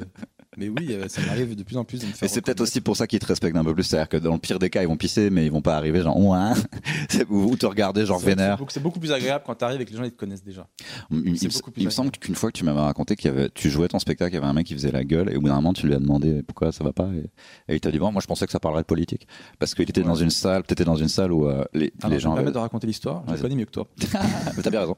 [0.58, 2.24] Mais oui, euh, ça m'arrive de plus en plus de me faire.
[2.26, 3.84] Et c'est peut-être aussi pour ça qu'ils te respectent un peu plus.
[3.84, 6.02] C'est-à-dire que dans le pire des cas, ils vont pisser, mais ils vont pas arriver
[6.02, 6.52] genre, ouin,
[7.30, 8.52] ou, te regarder genre vénère.
[8.54, 10.44] c'est beaucoup- C'est beaucoup plus agréable quand t'arrives et que les gens ils te connaissent
[10.44, 10.68] déjà.
[11.10, 13.16] Il, il- C'est il- beaucoup plus il me semble qu'une fois que tu m'avais raconté
[13.16, 15.04] qu'il y avait, tu jouais ton spectacle, il y avait un mec qui faisait la
[15.04, 17.30] gueule, et au bout d'un moment, tu lui as demandé pourquoi ça va pas, et,
[17.72, 19.26] et il t'a dit bon, moi je pensais que ça parlerait de politique,
[19.58, 20.06] parce qu'il était Ouais.
[20.06, 22.30] dans une salle, t'étais dans une salle où euh, les, Alors, les je vais gens.
[22.30, 23.24] me permettre avaient- de raconter l'histoire.
[23.34, 23.86] Je connais mieux que toi.
[24.56, 24.96] Mais T'as bien raison.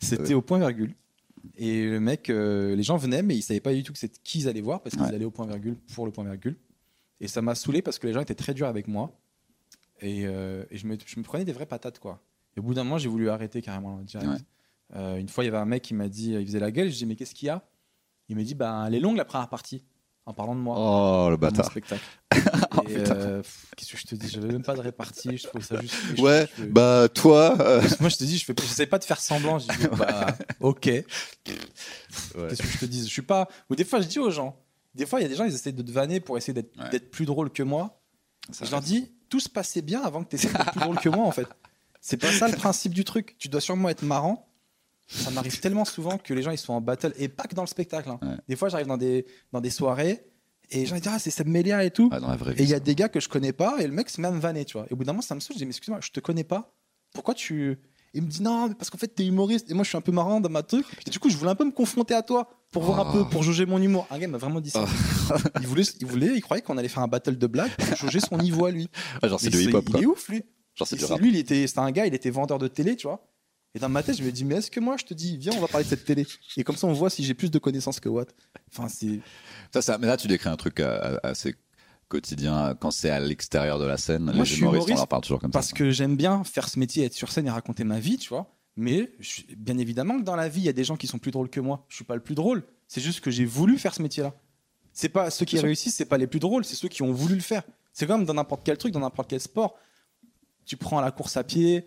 [0.00, 0.94] C'était au point virgule.
[1.56, 4.18] Et le mec, euh, les gens venaient, mais ils savaient pas du tout que c'était
[4.22, 5.14] qui ils allaient voir parce qu'ils Ouais.
[5.14, 6.56] allaient au point virgule pour le point virgule.
[7.20, 9.18] Et ça m'a saoulé parce que les gens étaient très durs avec moi.
[10.00, 12.20] Et, euh, et je, me, je me prenais des vraies patates, quoi.
[12.56, 14.28] Et au bout d'un moment, j'ai voulu arrêter carrément le direct.
[14.28, 14.38] Ouais.
[14.96, 16.90] Euh, une fois, il y avait un mec qui m'a dit, il faisait la gueule.
[16.90, 17.64] Je dis, mais qu'est-ce qu'il y a?
[18.28, 19.82] Il m'a dit, bah, elle est longue la première partie,
[20.26, 20.76] en parlant de moi.
[20.78, 21.66] Oh le bâtard.
[21.66, 22.02] spectacle.
[22.76, 23.40] Oh, euh,
[23.76, 24.28] qu'est-ce que je te dis?
[24.28, 25.36] J'avais même pas de répartie.
[25.38, 25.94] Je trouvais ça juste.
[26.18, 27.56] Ouais, je- bah toi.
[27.60, 29.60] euh, moi, je te dis, je fais, j'essaie pas de faire semblant.
[29.60, 30.80] Je dis, bah, ok.
[31.44, 33.00] Qu'est-ce que je te dis?
[33.04, 33.48] Je suis pas.
[33.70, 34.56] Ou des fois, je dis aux gens.
[34.94, 36.76] Des fois, il y a des gens, ils essaient de te vanner pour essayer d'être
[36.92, 36.98] Ouais.
[37.00, 38.00] plus drôle que moi.
[38.50, 40.98] ça je leur dis, tout se passait bien avant que tu essaies d'être plus drôle
[40.98, 41.46] que moi, en fait.
[42.00, 43.36] C'est pas ça le principe du truc.
[43.38, 44.48] Tu dois sûrement être marrant.
[45.06, 47.62] Ça m'arrive tellement souvent que les gens ils sont en battle et pas que dans
[47.62, 48.08] le spectacle.
[48.10, 48.18] hein.
[48.22, 48.36] Ouais.
[48.48, 50.24] Des fois, j'arrive dans des, dans des soirées
[50.70, 52.08] et les gens ils disent Ah, c'est Seb Melia et tout.
[52.10, 53.86] Ouais, dans la vraie Et il y a des gars que je connais pas et
[53.86, 54.86] le mec se met à me vanner, tu vois.
[54.88, 55.54] Et au bout d'un moment, ça me saoule.
[55.54, 56.74] Je dis, mais excuse-moi, je te connais pas.
[57.12, 57.78] Pourquoi tu.
[58.16, 60.00] Il me dit, non, mais parce qu'en fait, t'es humoriste et moi, je suis un
[60.00, 60.86] peu marrant dans ma truc.
[61.06, 63.24] Et du coup, je voulais un peu me confronter à toi pour voir un Oh.
[63.24, 64.06] peu, pour jauger mon humour.
[64.10, 64.84] Un gars m'a vraiment dit ça.
[65.60, 68.20] il, voulait, il voulait, il croyait qu'on allait faire un battle de blagues pour jauger
[68.20, 68.88] son niveau à lui.
[69.22, 70.44] Ouais, genre c'est Mais du hip-hop il est ouf, lui.
[70.76, 71.20] Genre c'est du rap.
[71.20, 73.26] lui, il était, c'était un gars, il était vendeur de télé, tu vois.
[73.74, 75.52] Et dans ma tête, je me dis, mais est-ce que moi, je te dis, viens,
[75.56, 76.26] on va parler de cette télé.
[76.56, 78.32] Et comme ça, on voit si j'ai plus de connaissances que Watt.
[78.70, 79.18] Enfin, c'est.
[79.72, 81.56] Ça, ça- mais là tu décris un truc euh, assez
[82.08, 84.24] quotidien quand c'est à l'extérieur de la scène.
[84.24, 85.76] Moi, les je suis humoristes, on leur parle toujours comme Parce ça.
[85.76, 88.54] que j'aime bien faire ce métier, être sur scène et raconter ma vie, tu vois.
[88.76, 91.18] Mais je- bien évidemment que dans la vie, il y a des gens qui sont
[91.18, 91.84] plus drôles que moi.
[91.88, 92.62] Je suis pas le plus drôle.
[92.86, 94.34] C'est juste que j'ai voulu faire ce métier-là.
[94.92, 97.34] C'est pas ceux qui réussissent, c'est pas les plus drôles, c'est ceux qui ont voulu
[97.34, 97.64] le faire.
[97.92, 99.76] C'est comme dans n'importe quel truc, dans n'importe quel sport.
[100.64, 101.86] Tu prends la course à pied.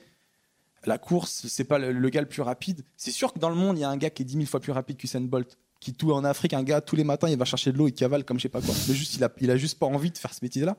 [0.85, 2.83] La course, c'est pas le, le gars le plus rapide.
[2.95, 4.45] C'est sûr que dans le monde, il y a un gars qui est 10 000
[4.45, 5.57] fois plus rapide qu'Usain Bolt.
[5.79, 7.93] Qui tout en Afrique, un gars tous les matins, il va chercher de l'eau, il
[7.93, 8.73] cavale comme je sais pas quoi.
[8.87, 10.75] Mais juste, il a, il a juste pas envie de faire ce métier-là.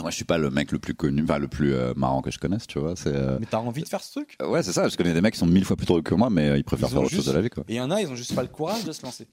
[0.00, 2.30] Moi je suis pas le mec le plus connu, enfin le plus euh, marrant que
[2.30, 2.96] je connaisse, tu vois.
[2.96, 4.36] C'est euh, Mais t'as envie de faire ce truc?
[4.42, 4.88] ouais c'est ça.
[4.88, 6.64] Je connais des mecs qui sont mille fois plus drôles que moi, mais euh, ils
[6.64, 7.64] préfèrent Ils faire autre chose de la vie quoi.
[7.68, 9.26] Et il y en a, ils ont juste pas le courage de se lancer.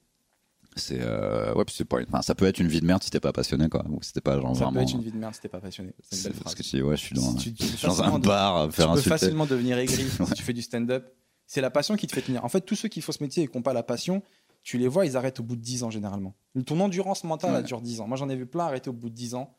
[0.76, 2.00] C'est euh, ouais, puis c'est pas.
[2.00, 3.84] une- Enfin, ça peut être une vie de merde si t'es pas passionné quoi.
[3.90, 4.72] Ou si t'es pas genre Ça vraiment.
[4.72, 5.92] peut être une vie de merde si t'es pas passionné.
[6.00, 6.54] C'est une belle parce phrase.
[6.54, 8.66] que tu dis, ouais, je suis dans, Si tu- je suis dans un bar à
[8.66, 11.12] me faire tu peux facilement devenir aigri si tu fais du stand-up.
[11.46, 12.44] C'est la passion qui te fait tenir.
[12.44, 14.22] En fait, tous ceux qui font ce métier et qui n'ont pas la passion,
[14.62, 16.34] tu les vois, ils arrêtent au bout de 10 ans généralement.
[16.64, 17.62] Ton endurance mentale, elle Ouais.
[17.64, 18.08] dure 10 ans.
[18.08, 19.54] Moi, j'en ai vu plein arrêter au bout de 10 ans.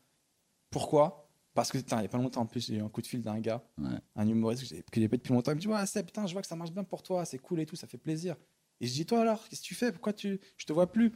[0.70, 1.28] Pourquoi?
[1.54, 3.06] Parce que, putain, il n'y a pas longtemps en plus, j'ai eu un coup de
[3.06, 3.90] fil d'un gars, Ouais.
[4.16, 5.52] un humoriste que j'ai- que j'ai pas depuis longtemps.
[5.52, 7.38] Il me dit Ouais, c'est putain, je vois que ça marche bien pour toi, c'est
[7.38, 8.34] cool et tout, ça fait plaisir.
[8.80, 9.92] Et je dis Toi alors, qu'est-ce que tu fais?
[9.92, 10.40] Pourquoi tu...
[10.56, 11.12] je te vois plus?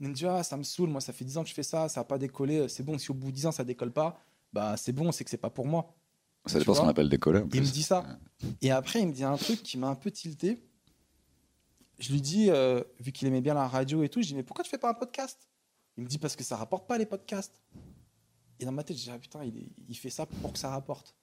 [0.00, 1.62] Il me dit Ah, ça me saoule, moi, ça fait 10 ans que je fais
[1.62, 2.68] ça, ça n'a pas décollé.
[2.68, 4.20] C'est bon, si au bout de 10 ans ça décolle pas,
[4.52, 5.94] bah c'est bon, c'est que c'est pas pour moi.
[6.46, 7.40] Ça dépend ce qu'on appelle décoller.
[7.40, 8.18] en Il me dit ça.
[8.62, 10.62] Et après, il me dit un truc qui m'a un peu tilté.
[11.98, 14.42] Je lui dis, euh, vu qu'il aimait bien la radio et tout, je dis, mais
[14.42, 15.48] pourquoi tu fais pas un podcast?
[15.98, 17.60] Il me dit, parce que ça rapporte pas les podcasts.
[18.58, 20.58] Et dans ma tête, je dis, ah, putain, il, est- il fait ça pour que
[20.58, 21.14] ça rapporte.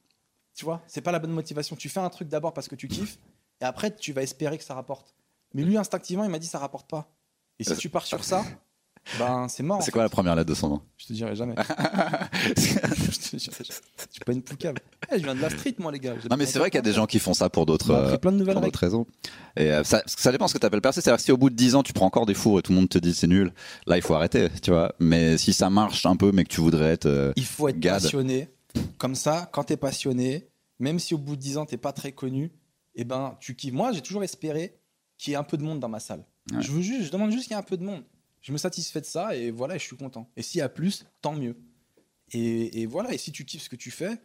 [0.54, 1.76] Tu vois, c'est pas la bonne motivation.
[1.76, 3.18] Tu fais un truc d'abord parce que tu kiffes,
[3.60, 5.16] et après, tu vas espérer que ça rapporte.
[5.54, 7.10] Mais lui, instinctivement, il m'a dit, ça rapporte pas.
[7.60, 8.44] Et si tu pars sur ça,
[9.18, 9.80] Ben, c'est mort.
[9.82, 9.92] C'est fait.
[9.92, 11.56] quoi la première lettre de son nom Je te dirai jamais.
[12.44, 13.56] je te dirai.
[13.60, 13.64] Je
[14.12, 14.76] suis pas une poucave.
[15.12, 16.16] Eh, je viens de la street, moi, les gars.
[16.30, 18.18] Non, mais c'est vrai qu'il y a des gens qui font ça pour d'autres euh,
[18.76, 19.06] raisons.
[19.56, 21.02] Et euh, ça, ça dépend ce que tu appelles percer.
[21.02, 22.72] C'est-à-dire que si au bout de 10 ans, tu prends encore des fours et tout
[22.74, 23.54] le monde te dit c'est nul,
[23.86, 24.94] là, il faut arrêter, tu vois.
[25.00, 27.06] Mais si ça marche un peu, mais que tu voudrais être.
[27.06, 28.02] euh, Il faut être Gad.
[28.02, 28.50] passionné.
[28.98, 32.12] Comme ça, quand t'es passionné, même si au bout de 10 ans, t'es pas très
[32.12, 32.52] connu,
[32.96, 33.74] eh ben, tu kiffes.
[33.74, 34.76] Moi, j'ai toujours espéré
[35.18, 36.26] qu'il y ait un peu de monde dans ma salle.
[36.52, 36.62] Ouais.
[36.62, 38.04] Je veux juste, je demande juste qu'il y ait un peu de monde.
[38.42, 40.30] Je me satisfais de ça et voilà, je suis content.
[40.38, 41.58] Et s'il y a plus, tant mieux.
[42.32, 44.22] Et, et voilà, et si tu kiffes ce que tu fais,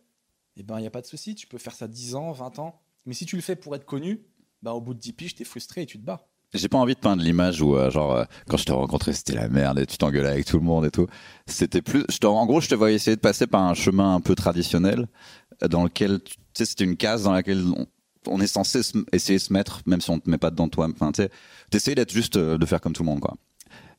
[0.57, 1.35] eh ben, il n'y a pas de souci.
[1.35, 2.81] Tu peux faire ça 10 ans, 20 ans.
[3.07, 4.23] Mais si tu le fais pour être connu,
[4.63, 6.29] ben, au bout de 10 piges, t'es frustré et tu te bats.
[6.55, 9.35] J'ai pas envie de peindre l'image où, euh, genre, euh, quand je t'ai rencontré, c'était
[9.35, 11.07] la merde et tu t'engueulais avec tout le monde et tout.
[11.47, 12.05] C'était plus.
[12.11, 15.09] Je en gros, je te voyais essayer de passer par un chemin un peu traditionnel
[15.63, 17.87] euh, dans lequel, tu sais, c'était une case dans laquelle on,
[18.27, 18.81] on est censé
[19.13, 20.89] essayer de se mettre, même si on te met pas dedans toi.
[20.93, 21.31] Enfin, tu sais,
[21.71, 23.37] t'essayes d'être juste, euh, de faire comme tout le monde, quoi.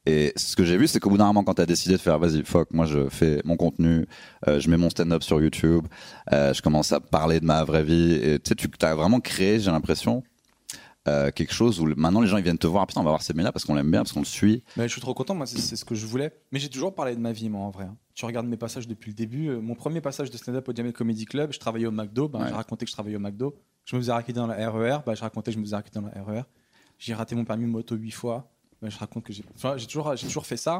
[0.05, 2.19] Et ce que j'ai vu, c'est qu'au bout d'un moment, quand t'as décidé de faire,
[2.19, 4.05] vas-y, fuck, moi je fais mon contenu,
[4.49, 5.87] euh, je mets mon stand-up sur YouTube,
[6.33, 9.21] euh, je commence à parler de ma vraie vie, et tu sais, tu as vraiment
[9.21, 10.21] créé, j'ai l'impression,
[11.07, 13.11] euh, quelque chose où le- maintenant les gens ils viennent te voir, putain, on va
[13.11, 14.63] voir ces là parce qu'on l'aime bien, parce qu'on le suit.
[14.75, 16.33] Mais je suis trop content, moi, c'est- ce que je voulais.
[16.51, 17.85] Mais j'ai toujours parlé de ma vie, moi, en vrai.
[17.85, 17.95] hein.
[18.13, 19.49] Tu regardes mes passages depuis le début.
[19.57, 22.27] mon premier passage de stand-up au Jamel Comedy Club, je travaillais au McDo.
[22.27, 22.47] Ben, Ouais.
[22.49, 23.55] J'ai raconté que je travaillais au McDo.
[23.85, 24.99] Je me faisais raqueter dans la RER.
[25.05, 26.43] Ben, je racontais que je me faisais raqueter dans la RER.
[26.97, 28.49] J'ai raté mon permis moto huit fois.
[28.81, 29.43] Ben, je raconte que j'ai.
[29.55, 30.79] Enfin, toujours, j'ai toujours fait ça.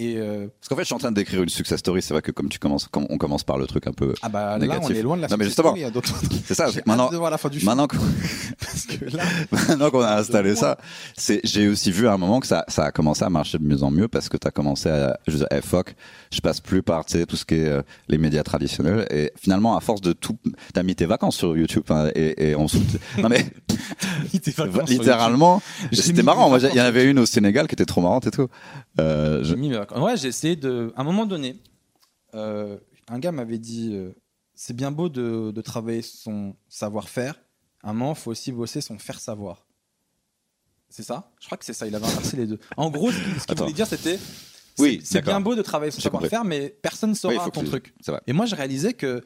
[0.00, 2.02] Et euh, Parce qu'en fait, je suis en train de décrire une success story.
[2.02, 4.14] C'est vrai que comme tu commences, comme on commence par le truc un peu.
[4.22, 4.84] ah bah là, Négatif.
[4.84, 5.90] on est loin de la Non, mais justement, hein,
[6.44, 6.68] C'est ça.
[6.86, 7.98] Maintenant, de la fin du maintenant qu'on
[10.00, 10.78] là, a installé ça,
[11.16, 13.64] c'est j'ai aussi vu à un moment que ça, ça a commencé à marcher de
[13.64, 15.94] mieux en mieux parce que tu as commencé à je disais, eh, fuck,
[16.32, 19.32] je passe plus par tu sais, tout ce qui est euh, les médias traditionnels et
[19.36, 20.36] finalement à force de tout
[20.72, 22.78] t'as mis tes vacances sur YouTube hein, et, et on se-
[23.18, 23.44] non mais
[24.88, 28.30] littéralement c'était marrant il y en avait une au Sénégal qui était trop marrante et
[28.30, 28.48] tout
[29.00, 29.80] euh, je- mis mes.
[29.96, 30.92] Ouais, j'ai essayé de.
[30.96, 31.56] À un moment donné,
[32.34, 34.12] euh, un gars m'avait dit euh,
[34.54, 37.34] c'est bien beau de, de travailler son savoir-faire.
[37.82, 39.66] À un moment, il faut aussi bosser son faire savoir.
[40.90, 41.30] C'est ça?
[41.40, 41.86] Je crois que c'est ça.
[41.86, 42.58] Il avait inversé les deux.
[42.76, 44.18] En gros, ce qu'il voulait dire, c'était
[44.78, 47.94] Oui, c'est bien beau de travailler son savoir-faire, mais personne ne saura ton truc.
[48.26, 49.22] Et moi, je réalisais que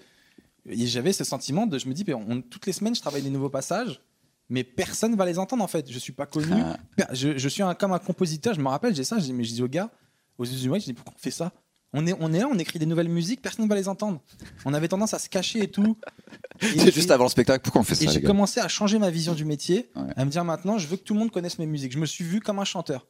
[0.67, 1.79] j'avais ce sentiment de.
[1.79, 4.01] Je me dis, mais on- toutes les semaines, je travaille des nouveaux passages,
[4.49, 5.91] mais personne va les entendre en fait.
[5.91, 6.53] Je suis pas connu.
[6.53, 6.79] Ah.
[7.13, 9.63] Je, je suis un, comme un compositeur, je me rappelle, j'ai ça, mais je dis
[9.63, 9.91] aux gars,
[10.39, 11.53] aux Usuais, je dis pourquoi on fait ça?
[11.95, 14.21] On est, on est là, on écrit des nouvelles musiques, personne ne va les entendre.
[14.65, 15.97] On avait tendance à se cacher et tout.
[16.63, 18.29] Et, c'est juste avant le spectacle pourquoi on fait et ça j'ai les gars?
[18.29, 20.13] commencé à changer ma vision du métier, Ouais.
[20.17, 21.93] à me dire maintenant, je veux que tout le monde connaisse mes musiques.
[21.93, 23.07] Je me suis vu comme un chanteur.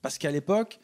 [0.00, 0.80] Parce qu'à l'époque,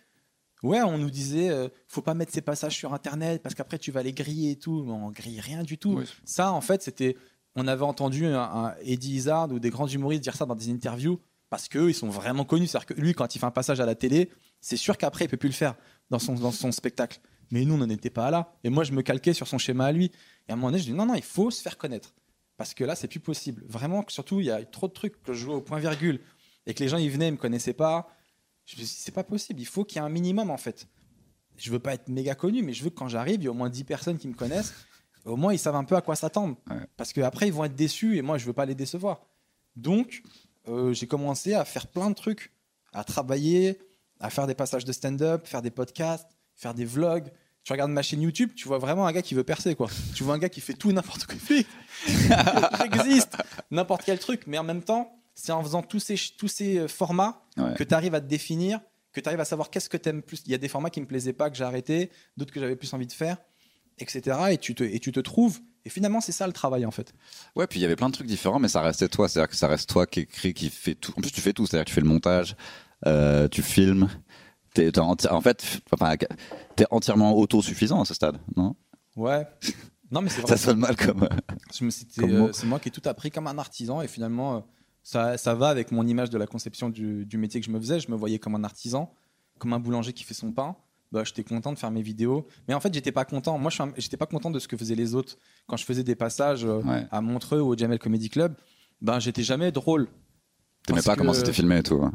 [0.63, 3.93] ouais, on nous disait, euh, faut pas mettre ces passages sur Internet parce qu'après tu
[3.93, 4.83] vas les griller et tout.
[4.85, 6.03] Mais on grille rien du tout.
[6.25, 7.17] Ça, en fait, c'était.
[7.55, 10.71] On avait entendu un, un Eddie Izzard ou des grands humoristes dire ça dans des
[10.71, 11.19] interviews
[11.51, 12.67] parce qu'eux, ils sont vraiment connus.
[12.67, 15.29] C'est-à-dire que lui, quand il fait un passage à la télé, c'est sûr qu'après, il
[15.29, 15.75] peut plus le faire
[16.11, 17.21] dans son, dans son spectacle.
[17.51, 18.55] Mais nous, on n'en était pas là.
[18.65, 20.07] Et moi, je me calquais sur son schéma à lui.
[20.49, 22.15] Et à un moment donné, je dis non, non, il faut se faire connaître.
[22.57, 23.65] Parce que là, c'est plus possible.
[23.69, 26.21] Vraiment, surtout, il y a trop de trucs que je jouais au point-virgule
[26.67, 28.09] et que les gens, ils venaient, ils me connaissaient pas.
[28.67, 29.61] Je me suis dit, c'est pas possible.
[29.61, 30.89] Il faut qu'il y ait un minimum, en fait.
[31.57, 33.51] Je veux pas être méga connu, mais je veux que quand j'arrive, il y ait
[33.51, 34.75] au moins 10 personnes qui me connaissent.
[35.25, 36.57] Au moins, ils savent un peu à quoi s'attendre.
[36.71, 36.77] Ouais.
[36.97, 39.21] Parce qu'après, ils vont être déçus et moi, je veux pas les décevoir.
[39.77, 40.23] Donc,
[40.69, 42.53] euh, j'ai commencé à faire plein de trucs,
[42.93, 43.79] à travailler,
[44.21, 47.31] à faire des passages de stand-up, faire des podcasts, faire des vlogs.
[47.65, 49.89] Tu regardes ma chaîne YouTube, tu vois vraiment un gars qui veut percer, quoi.
[50.15, 51.37] Tu vois un gars qui fait tout n'importe quoi.
[52.93, 53.37] J'existe,
[53.71, 54.43] n'importe quel truc.
[54.47, 57.75] Mais en même temps, c'est en faisant tous ces, tous ces euh, formats Ouais.
[57.75, 58.81] que tu arrives à te définir,
[59.13, 60.43] que tu arrives à savoir qu'est-ce que tu aimes plus.
[60.47, 62.77] Il y a des formats qui me plaisaient pas, que j'ai arrêté, d'autres que j'avais
[62.77, 63.37] plus envie de faire,
[63.99, 64.37] etc.
[64.51, 65.59] Et tu te, et tu te trouves.
[65.85, 67.13] Et finalement, c'est ça le travail, en fait.
[67.57, 69.29] Ouais, puis il y avait plein de trucs différents, mais ça restait toi.
[69.29, 71.13] C'est-à-dire que ça reste toi qui écrit, qui fait tout.
[71.17, 71.67] En plus, tu fais tout.
[71.67, 72.57] C'est-à-dire que tu fais le montage,
[73.07, 74.09] euh, tu filmes.
[74.77, 76.15] Enti- en fait, enfin,
[76.77, 78.77] t'es entièrement autosuffisant à ce stade, non?
[79.17, 79.45] Ouais.
[80.11, 80.47] Non, mais c'est.
[80.47, 81.25] Ça sonne mal comme.
[81.25, 81.29] euh,
[82.23, 84.65] euh, c'est moi qui ai tout appris comme un artisan et finalement
[85.03, 87.81] ça, ça va avec mon image de la conception du, du métier que je me
[87.81, 87.99] faisais.
[87.99, 89.13] Je me voyais comme un artisan,
[89.59, 90.77] comme un boulanger qui fait son pain.
[91.11, 93.59] Bah, j'étais content de faire mes vidéos, mais en fait j'étais pas content.
[93.59, 96.65] Moi, j'étais pas content de ce que faisaient les autres quand je faisais des passages
[96.67, 97.07] euh, Ouais.
[97.11, 98.55] à Montreux ou au Jamel Comedy Club.
[99.01, 100.05] Ben j'étais jamais drôle.
[100.87, 102.01] T'aimais Parce pas comment c'était filmé et tout.
[102.05, 102.13] hein.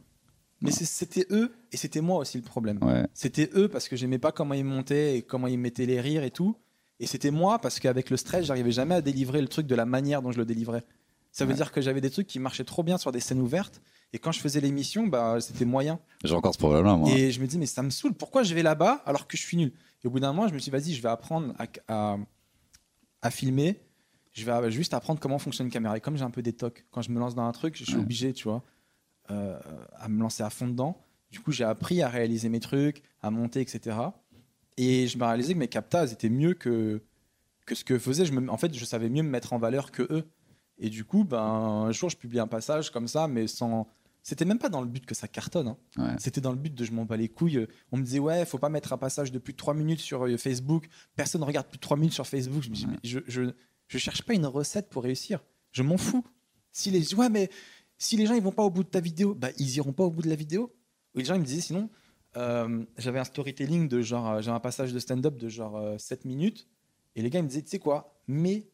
[0.63, 2.79] Mais c'était eux et c'était moi aussi le problème.
[2.81, 3.05] Ouais.
[3.13, 6.23] C'était eux parce que j'aimais pas comment ils montaient et comment ils mettaient les rires
[6.23, 6.55] et tout.
[6.99, 9.85] Et c'était moi parce qu'avec le stress, j'arrivais jamais à délivrer le truc de la
[9.85, 10.83] manière dont je le délivrais.
[11.31, 11.55] Ça veut Ouais.
[11.57, 13.81] dire que j'avais des trucs qui marchaient trop bien sur des scènes ouvertes.
[14.13, 15.99] Et quand je faisais l'émission, bah, c'était moyen.
[16.23, 17.09] J'ai encore ce problème-là, moi.
[17.09, 18.13] Et je me dis, mais ça me saoule.
[18.13, 19.73] Pourquoi je vais là-bas alors que je suis nul?
[20.03, 22.17] Et au bout d'un moment, je me suis dit, vas-y, je vais apprendre à, à,
[23.23, 23.81] à filmer.
[24.33, 25.97] Je vais juste apprendre comment fonctionne une caméra.
[25.97, 27.83] Et comme j'ai un peu des tocs, quand je me lance dans un truc, je
[27.83, 28.01] suis Ouais.
[28.01, 28.63] obligé, tu vois,
[29.31, 29.57] euh,
[29.95, 30.97] à me lancer à fond dedans.
[31.31, 33.97] Du coup, j'ai appris à réaliser mes trucs, à monter, etc.
[34.77, 37.01] Et je me réalisais que mes captas étaient mieux que,
[37.65, 38.25] que ce que faisais.
[38.25, 40.25] Je me, en fait, je savais mieux me mettre en valeur que eux.
[40.77, 43.87] Et du coup, ben, un jour, je publie un passage comme ça, mais sans.
[44.25, 45.67] C'était même pas dans le but que ça cartonne.
[45.67, 45.77] hein.
[45.97, 46.15] Ouais.
[46.17, 47.67] C'était dans le but de je m'en bats les couilles.
[47.91, 50.25] On me disait, ouais, faut pas mettre un passage de plus de 3 minutes sur
[50.25, 50.87] euh, Facebook.
[51.15, 52.63] Personne ne regarde plus de 3 minutes sur Facebook.
[52.63, 53.51] Je me dis, mais je, je,
[53.87, 55.43] je cherche pas une recette pour réussir.
[55.71, 56.23] Je m'en fous.
[56.71, 57.49] Si les, ouais, mais
[57.97, 60.03] si les gens ils vont pas au bout de ta vidéo, bah, ils iront pas
[60.03, 60.73] au bout de la vidéo.
[61.15, 61.89] Les gens ils me disaient, sinon,
[62.37, 65.97] euh, j'avais un storytelling de genre, euh, j'ai un passage de stand-up de genre euh,
[65.97, 66.67] 7 minutes.
[67.15, 68.67] Et les gars ils me disaient, tu sais quoi, mets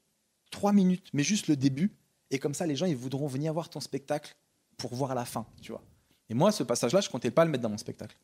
[0.51, 1.91] 3 minutes, mais juste le début.
[2.31, 4.35] Et comme ça, les gens ils voudront venir voir ton spectacle
[4.77, 5.83] pour voir la fin, tu vois.
[6.29, 8.15] Et moi, ce passage-là, je comptais pas le mettre dans mon spectacle.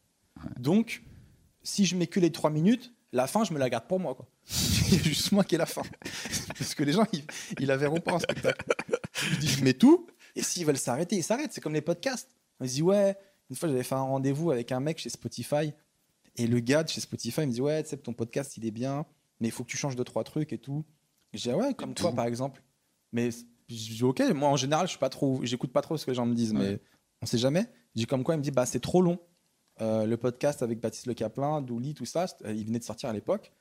[0.59, 1.03] Donc,
[1.63, 4.13] si je mets que les 3 minutes, la fin, je me la garde pour moi.
[4.13, 4.27] Quoi.
[4.87, 5.81] Il y a juste moi qui ai la fin.
[6.57, 7.23] Parce que les gens, ils,
[7.59, 8.65] ils la verront pas en spectacle.
[9.15, 11.53] Je dis, je mets tout, et s'ils veulent s'arrêter, ils s'arrêtent.
[11.53, 12.29] C'est comme les podcasts.
[12.59, 13.17] On se dit, ouais,
[13.49, 15.73] une fois, j'avais fait un rendez-vous avec un mec chez Spotify,
[16.37, 18.65] et le gars de chez Spotify il me dit, ouais, tu sais, ton podcast, il
[18.65, 19.05] est bien,
[19.39, 20.83] mais il faut que tu changes deux, trois trucs et tout.
[21.33, 22.61] Et je dis, ah ouais, comme toi, par exemple.
[23.11, 26.05] Mais je dis, ok, moi, en général, je suis pas trop, j'écoute pas trop ce
[26.05, 26.79] que les gens me disent, mais
[27.21, 27.67] on sait jamais.
[27.95, 29.19] Je dis, comme quoi, il me dit, bah, c'est trop long.
[29.81, 33.09] Euh, le podcast avec Baptiste Le Caplin, Douli, tout ça, euh, il venait de sortir
[33.09, 33.51] à l'époque.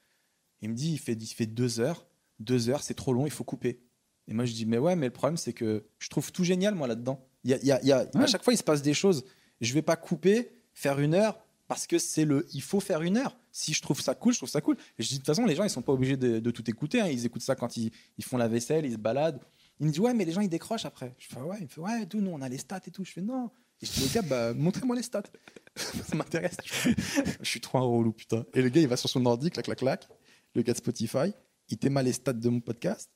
[0.62, 2.06] Il me dit, il fait, il fait deux heures.
[2.38, 3.80] Deux heures, c'est trop long, il faut couper.
[4.28, 6.74] Et moi, je dis, mais ouais, mais le problème, c'est que je trouve tout génial,
[6.74, 7.24] moi, là-dedans.
[7.44, 8.80] Il y a, il y a- il y a- À chaque fois, il se passe
[8.82, 9.24] des choses.
[9.60, 12.46] Je vais pas couper, faire une heure, parce que c'est le.
[12.54, 13.37] Il faut faire une heure.
[13.52, 14.76] Si je trouve ça cool, je trouve ça cool.
[14.98, 16.68] Et je dis, de toute façon, les gens, ils sont pas obligés de, de tout
[16.70, 17.00] écouter.
[17.00, 17.06] hein.
[17.08, 19.40] Ils écoutent ça quand ils, ils font la vaisselle, ils se baladent.
[19.80, 21.14] Il me dit, ouais, mais les gens, ils décrochent après.
[21.18, 23.04] Je fais, ouais, il me fait, ouais, tout, nous, on a les stats et tout.
[23.04, 23.50] Je fais, non.
[23.82, 25.22] Et je dis, les gars, bah, montrez-moi les stats.
[25.76, 26.56] ça m'intéresse.
[26.64, 28.44] je suis trop un relou, putain.
[28.54, 30.08] Et le gars, il va sur son ordi, clac, clac, clac.
[30.54, 31.32] Le gars de Spotify,
[31.68, 33.10] il t'éma les stats de mon podcast.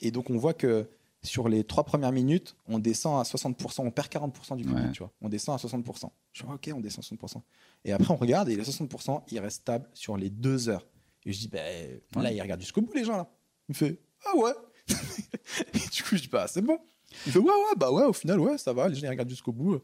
[0.00, 0.88] Et donc, on voit que
[1.22, 4.92] sur les trois premières minutes, on descend à 60%, on perd 40% du public, Ouais.
[4.92, 5.12] tu vois.
[5.20, 6.10] On descend à 60%.
[6.32, 7.42] Je dis, ok, on descend à 60%.
[7.84, 10.86] Et après, on regarde, et les 60%, ils restent stables sur les deux heures.
[11.24, 13.28] Et je dis, ben là, ils regardent jusqu'au bout, les gens, là.
[13.68, 14.52] Il me fait, ah ouais.
[15.74, 16.78] et du coup, je dis, bah, c'est bon.
[17.26, 19.30] Il fait, ouais, ouais, bah ouais, au final, ouais, ça va, les gens, ils regardent
[19.30, 19.80] jusqu'au bout.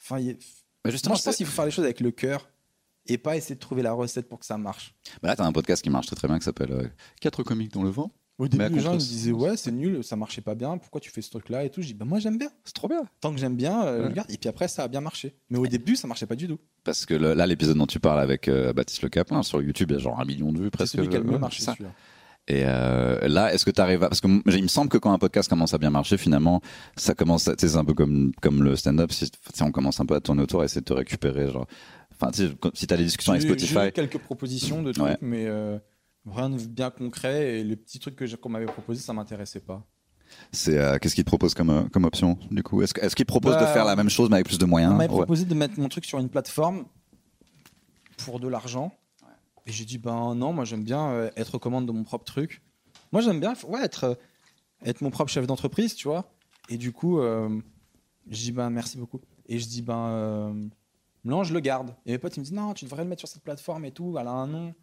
[0.00, 0.38] Enfin, il
[0.84, 2.48] Bah, justement, Moi, je pense qu'il faut faire les choses avec le cœur
[3.06, 4.94] et pas essayer de trouver la recette pour que ça marche.
[5.20, 6.88] bah là, t'as un podcast qui marche très très bien qui s'appelle euh,
[7.20, 8.10] Quatre comiques dans le vent.
[8.38, 11.10] Au début, les gens me disaient ouais, c'est nul, ça marchait pas bien, pourquoi tu
[11.10, 11.80] fais ce truc-là et tout.
[11.82, 12.48] Je dis bah moi j'aime bien.
[12.64, 13.02] C'est trop bien.
[13.20, 14.10] Tant que j'aime bien, euh, Ouais.
[14.10, 14.30] je garde.
[14.30, 15.36] Et puis après, ça a bien marché.
[15.50, 16.58] Mais au début, ça marchait pas du tout.
[16.82, 19.90] Parce que le- là, l'épisode dont tu parles avec euh, Baptiste Le Caplin sur YouTube,
[19.90, 20.92] il y a genre un million de vues C'est presque.
[20.96, 21.60] celui qui a le mieux Ouais, marché.
[21.60, 21.72] c'est ça.
[21.74, 21.92] celui-là.
[22.48, 24.08] Et euh, là, est-ce que tu arrives à...
[24.08, 26.60] Parce que il me semble que quand un podcast commence à bien marcher, finalement,
[26.96, 27.54] ça commence à...
[27.56, 30.62] C'est un peu comme, comme le stand-up, si, on commence un peu à tourner autour,
[30.62, 31.50] à essayer de te récupérer.
[31.52, 31.66] Genre...
[32.20, 33.88] Enfin, si tu as des discussions avec J'ai- J'ai Spotify...
[33.88, 35.16] eu quelques propositions de trucs, Ouais.
[35.20, 35.78] mais euh,
[36.26, 37.60] rien de bien concret.
[37.60, 39.86] Et les petits trucs que qu'on m'avait proposés, ça m'intéressait pas.
[40.50, 42.82] C'est euh, Qu'est-ce qu'ils te proposent comme, euh, comme option, du coup?
[42.82, 44.92] Est-ce est-ce qu'ils proposent de Bah, faire la même chose, mais avec plus de moyens
[44.92, 45.16] On m'avait Ouais.
[45.18, 46.86] proposé de mettre mon truc sur une plateforme
[48.18, 48.92] pour de l'argent.
[49.66, 52.24] Et j'ai dit, ben non, moi j'aime bien euh, être aux commandes de mon propre
[52.24, 52.62] truc.
[53.12, 54.14] Moi j'aime bien ouais, être, euh,
[54.84, 56.32] être mon propre chef d'entreprise, tu vois.
[56.68, 57.60] Et du coup, euh,
[58.28, 59.20] je dis, ben merci beaucoup.
[59.46, 60.68] Et je dis, ben euh,
[61.24, 61.94] non, je le garde.
[62.06, 63.92] Et mes potes ils me disent, non, tu devrais le mettre sur cette plateforme et
[63.92, 64.74] tout, elle a un nom.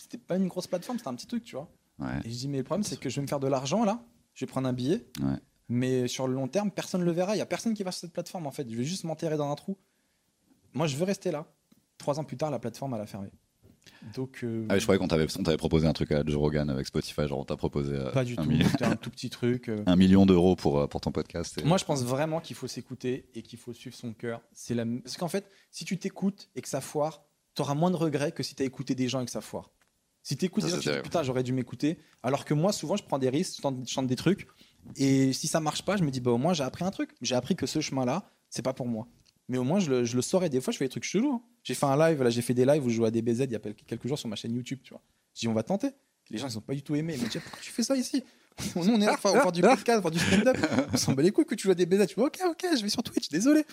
[0.00, 1.68] C'était pas une grosse plateforme, c'était un petit truc, tu vois.
[1.98, 2.08] Ouais.
[2.24, 4.02] Et je dis, mais le problème, c'est que je vais me faire de l'argent là,
[4.34, 5.36] je vais prendre un billet, Ouais.
[5.68, 7.36] mais sur le long terme, personne ne le verra.
[7.36, 8.68] Il y a personne qui va sur cette plateforme en fait.
[8.70, 9.76] Je vais juste m'enterrer dans un trou.
[10.72, 11.46] Moi, je veux rester là.
[11.98, 13.28] Trois ans plus tard, la plateforme, elle a fermé.
[14.14, 15.26] Donc, euh, Ah oui, je croyais qu'on t'avait
[15.58, 18.34] proposé un truc à Joe Rogan avec Spotify, genre on t'a proposé euh, pas du
[18.38, 18.48] un, tout.
[18.48, 19.68] million, un tout petit truc.
[19.68, 19.82] euh.
[19.86, 21.58] un million d'euros pour, euh, pour ton podcast.
[21.58, 24.40] et- Moi, je pense vraiment qu'il faut s'écouter et qu'il faut suivre son cœur.
[24.52, 24.84] C'est la...
[24.86, 28.32] Parce qu'en fait, si tu t'écoutes et que ça foire, tu auras moins de regrets
[28.32, 29.70] que si tu as écouté des gens et que ça foire.
[30.22, 31.98] Si tu écoutes Ça, des gens, c'est tu te dis putain, j'aurais dû m'écouter.
[32.22, 34.46] Alors que moi, souvent, je prends des risques, je tente- je chante des trucs.
[34.96, 37.10] Et si ça marche pas, je me dis, bah, au moins, j'ai appris un truc.
[37.22, 39.06] J'ai appris que ce chemin-là, c'est pas pour moi.
[39.48, 40.48] Mais au moins, je le, je le saurais.
[40.48, 41.32] Des fois, je fais des trucs chelous.
[41.32, 41.42] hein.
[41.64, 43.40] J'ai fait un live, là, j'ai fait des lives où je jouais à des BZ
[43.46, 45.02] il y a quelques jours sur ma chaîne YouTube, tu vois.
[45.34, 45.88] Je dis, on va tenter.
[46.30, 47.14] Les gens, ils ont pas du tout aimé.
[47.16, 48.22] Ils me disent, pourquoi tu fais ça ici?
[48.76, 50.56] Nous, on est là pour faire du podcast, faire du stand-up.
[50.92, 52.06] On s'en bat les couilles que tu joues à des BZ.
[52.06, 53.64] Tu fais, ok, ok, je vais sur Twitch, désolé.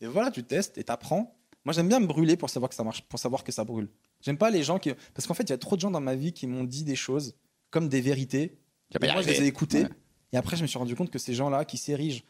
[0.00, 1.36] Et voilà, tu testes et t'apprends.
[1.64, 3.88] Moi, j'aime bien me brûler pour savoir que ça marche, pour savoir que ça brûle.
[4.20, 4.90] J'aime pas les gens qui.
[5.14, 6.84] Parce qu'en fait, il y a trop de gens dans ma vie qui m'ont dit
[6.84, 7.34] des choses
[7.70, 8.58] comme des vérités.
[9.02, 9.82] Et moi, je les ai écoutées.
[9.84, 9.88] Ouais.
[10.32, 12.22] Et après, je me suis rendu compte que ces gens-là qui s'érigent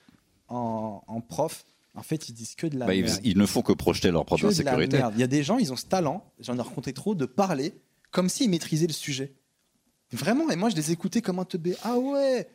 [0.49, 3.20] en, en prof, en fait, ils disent que de la Bah, ils, merde.
[3.25, 5.01] ils ne font que projeter leur propre Que insécurité.
[5.14, 7.75] Il y a des gens, ils ont ce talent, j'en ai rencontré trop, de parler
[8.11, 9.35] comme s'ils maîtrisaient le sujet.
[10.12, 11.77] Vraiment, et moi je les écoutais comme un teubé.
[11.83, 12.49] Ah ouais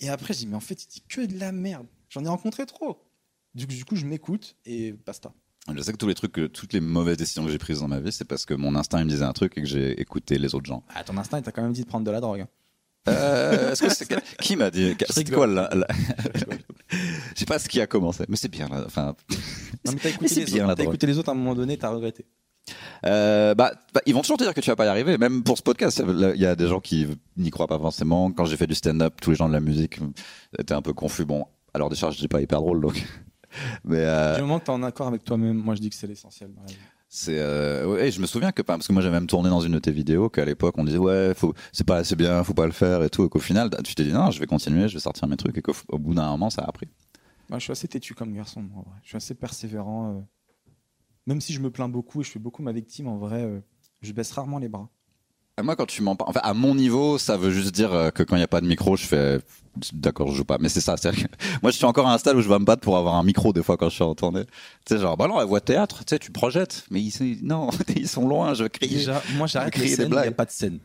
[0.00, 1.86] Et après, je dis, mais en fait, il dit que de la merde.
[2.10, 2.98] J'en ai rencontré trop.
[3.54, 5.32] Du coup, du coup je m'écoute et basta.
[5.74, 7.88] Je sais que tous les trucs, que- toutes les mauvaises décisions que j'ai prises dans
[7.88, 10.00] ma vie, c'est parce que mon instinct il me disait un truc et que j'ai
[10.00, 10.82] écouté les autres gens.
[10.94, 12.40] Ah, ton instinct, il t'a quand même dit de prendre de la drogue.
[12.42, 12.48] hein.
[13.08, 14.08] Euh, est-ce que c'est
[14.40, 14.96] qui m'a dit?
[15.14, 15.34] Rigole.
[15.36, 15.86] quoi là, là
[16.90, 17.00] J'ai
[17.36, 18.82] sais pas ce qui a commencé, mais c'est bien là.
[18.86, 19.14] Enfin,
[19.84, 20.94] Non, mais t'as écouté, c'est les bien, autres, la t'as drogue.
[20.94, 22.26] écouté les autres à un moment donné, t'as regretté.
[23.04, 25.18] euh, bah, bah, ils vont toujours te dire que tu vas pas y arriver.
[25.18, 26.02] Même pour ce podcast,
[26.34, 28.32] il y a des gens qui n'y croient pas forcément.
[28.32, 30.00] Quand j'ai fait du stand-up, tous les gens de la musique
[30.58, 31.24] étaient un peu confus.
[31.24, 33.04] Bon, alors déjà, je dis pas hyper drôle, donc.
[33.84, 36.06] Mais euh, Du moment que t'es en accord avec toi-même, moi je dis que c'est
[36.06, 36.52] l'essentiel.
[36.54, 36.76] dans la vie.
[37.08, 39.72] c'est, euh, ouais, je me souviens que parce que moi j'ai même tourné dans une
[39.72, 42.66] de tes vidéos qu'à l'époque on disait ouais, faut, c'est pas assez bien, faut pas
[42.66, 44.94] le faire et tout, et qu'au final tu t'es dit non, je vais continuer, je
[44.94, 46.88] vais sortir mes trucs, et qu'au au bout d'un moment ça a appris.
[47.48, 48.98] Moi, je suis assez têtu comme garçon, moi, en vrai.
[49.04, 50.16] Je suis assez persévérant.
[50.16, 50.20] euh.
[51.26, 53.60] Même si je me plains beaucoup et je fais beaucoup ma victime, en vrai, euh,
[54.02, 54.88] je baisse rarement les bras.
[55.58, 58.10] Et Moi, quand tu m'en parles, enfin, à mon niveau, ça veut juste dire euh,
[58.10, 59.40] que quand il n'y a pas de micro, je fais,
[59.94, 60.58] d'accord, je joue pas.
[60.60, 61.12] Mais c'est ça, c'est
[61.62, 63.22] moi, je suis encore à un stade où je vais me battre pour avoir un
[63.22, 64.44] micro des fois quand je suis en tournée.
[64.84, 67.70] Tu sais, genre, bah non, la voix théâtre, tu sais, tu projettes, mais ils, non,
[67.96, 68.88] ils sont loin, je crie.
[68.88, 70.78] Déjà, moi j'arrête les scènes, il n'y a pas de scène.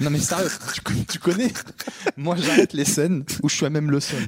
[0.00, 1.52] Non mais sérieux, tu, con- tu connais?
[2.16, 4.20] Moi j'arrête les scènes où je suis à même le sol.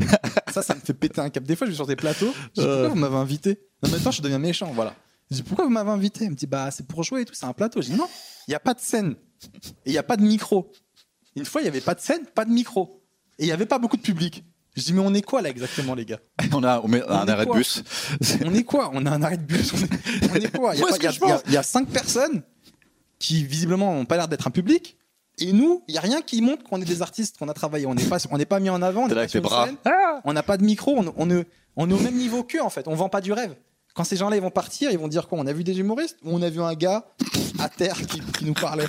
[0.53, 1.43] Ça, ça me fait péter un cap.
[1.45, 3.59] Des fois je vais sur des plateaux, je dis pourquoi vous m'avez invité?
[3.83, 4.95] Non mais attends, je deviens méchant, voilà.
[5.31, 6.25] Je dis pourquoi vous m'avez invité?
[6.25, 7.81] Elle me dit bah c'est pour jouer et tout, c'est un plateau.
[7.81, 8.09] Je dis non,
[8.47, 9.15] il n'y a pas de scène.
[9.87, 10.71] Et il n'y a pas de micro.
[11.37, 13.03] Une fois il n'y avait pas de scène, pas de micro.
[13.39, 14.45] Et il n'y avait pas beaucoup de public.
[14.77, 16.21] Je dis mais on est quoi là exactement les gars?
[16.53, 17.83] On a, on met un arrêt de bus.
[18.47, 18.91] On est quoi?
[18.95, 19.73] On a un arrêt de bus.
[19.73, 20.75] On est, on est quoi?
[20.75, 20.83] Il y,
[21.33, 22.43] a y y cinq personnes
[23.19, 24.97] qui visiblement n'ont pas l'air d'être un public.
[25.39, 27.87] Et nous, il y a rien qui montre qu'on est des artistes, qu'on a travaillé.
[27.87, 29.09] On n'est pas, on n'est pas mis en avant.
[30.25, 30.97] On n'a pas de micro.
[30.97, 31.47] On, on, est-
[31.77, 32.87] on est au même niveau qu'eux en fait.
[32.89, 33.55] On vend pas du rêve.
[33.95, 35.39] Quand ces gens-là ils vont partir, ils vont dire quoi?
[35.41, 36.17] On a vu des humoristes?
[36.25, 37.05] Ou on a vu un gars
[37.59, 38.87] à terre qui, qui nous parlait.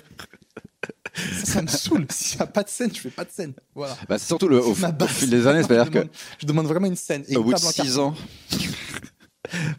[1.43, 2.05] Ça, me saoule.
[2.09, 3.53] S'il n'y a pas de scène, je fais pas de scène.
[3.75, 3.97] Voilà.
[4.07, 6.07] Bah, c'est surtout le, au, au fil des années, c'est-à-dire que
[6.39, 7.23] je demande vraiment une scène.
[7.27, 8.01] Et au bout de table en 6 carton.
[8.01, 8.15] ans.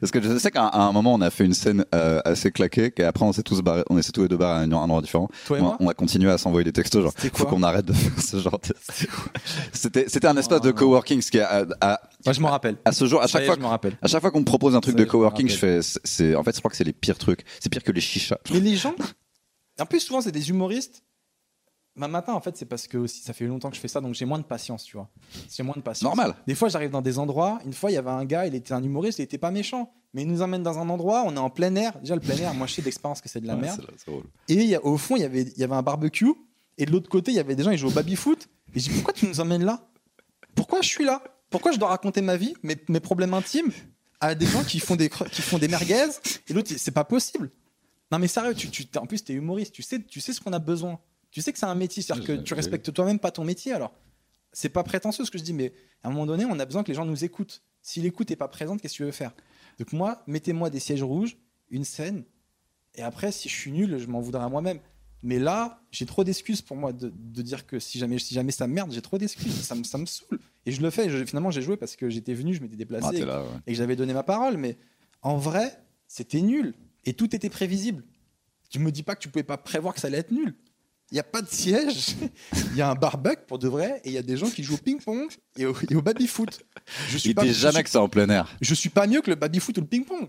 [0.01, 2.93] Parce que je sais qu'à un moment, on a fait une scène euh, assez claquée,
[2.97, 5.01] et après, on s'est tous barrés, on s'est tous les deux barrés à un endroit
[5.01, 5.29] différent.
[5.47, 7.85] Toi et on, moi on a continué à s'envoyer des textos, genre, faut qu'on arrête
[7.85, 8.75] de faire ce genre de.
[9.73, 10.75] C'était, c'était un espace de Oh.
[10.75, 11.65] coworking, ce qui est à,
[12.25, 12.77] Moi, je m'en rappelle.
[12.85, 13.97] à ce jour, à chaque est, fois, je rappelle.
[14.03, 15.81] à chaque fois qu'on me propose un truc Ça de est, je coworking, je fais,
[15.83, 17.45] c'est, en fait, je crois que c'est les pires trucs.
[17.61, 18.39] C'est pire que les chichas.
[18.53, 18.95] Mais les gens,
[19.79, 21.03] en plus souvent c'est des humoristes.
[22.01, 24.01] Ma matin en fait c'est parce que aussi ça fait longtemps que je fais ça
[24.01, 25.11] donc j'ai moins de patience tu vois.
[25.55, 26.03] J'ai moins de patience.
[26.03, 26.35] Normal.
[26.47, 27.59] Des fois j'arrive dans des endroits.
[27.67, 29.93] Une fois il y avait un gars il était un humoriste il était pas méchant
[30.15, 32.37] mais il nous emmène dans un endroit on est en plein air déjà le plein
[32.39, 33.87] air moi je sais d'expérience que c'est de la Ouais, merde.
[34.49, 36.33] Et il y a- au fond il y avait il y avait un barbecue
[36.79, 38.81] et de l'autre côté il y avait des gens ils jouaient au baby foot et
[38.81, 39.87] je dis pourquoi tu nous emmènes là?
[40.55, 41.23] Pourquoi je suis là?
[41.51, 43.73] Pourquoi je dois raconter ma vie mes, mes problèmes intimes
[44.21, 46.07] à des gens qui font des qui font des merguez?
[46.49, 47.51] Et l'autre c'est pas possible.
[48.13, 50.53] Non mais sérieux, tu, tu, en plus t'es humoriste, tu sais, tu sais ce qu'on
[50.53, 50.99] a besoin.
[51.31, 53.73] Tu sais que c'est un métier, c'est-à-dire que Ouais, tu respectes toi-même pas ton métier
[53.73, 53.95] alors.
[54.53, 56.83] C'est pas prétentieux ce que je dis, mais à un moment donné, on a besoin
[56.83, 57.63] que les gens nous écoutent.
[57.83, 59.33] Si l'écoute est pas présente, qu'est-ce que tu veux faire?
[59.79, 61.37] Donc moi, mettez-moi des sièges rouges,
[61.71, 62.25] une scène,
[62.97, 64.81] et après, si je suis nul, je m'en voudrais à moi-même.
[65.23, 68.51] Mais là, j'ai trop d'excuses pour moi de, de dire que si jamais, si jamais
[68.53, 70.41] ça merde, j'ai trop d'excuses, ça me, ça me saoule.
[70.67, 73.07] Et je le fais, je- finalement j'ai joué parce que j'étais venu, je m'étais déplacé
[73.09, 73.49] Ah, t'es là, ouais.
[73.67, 74.77] et que j'avais donné ma parole, mais
[75.23, 76.75] en vrai, c'était nul.
[77.05, 78.03] Et tout était prévisible.
[78.71, 80.55] Tu me dis pas que tu pouvais pas prévoir que ça allait être nul.
[81.11, 82.15] Il n'y a pas de siège,
[82.73, 84.63] il y a un barbecue pour de vrai, et il y a des gens qui
[84.63, 86.61] jouent au ping-pong et au, et au baby-foot.
[87.09, 88.49] Je suis Il pas, dit je jamais suis- que c'est en plein air.
[88.61, 90.29] je suis pas mieux que le baby-foot ou le ping-pong.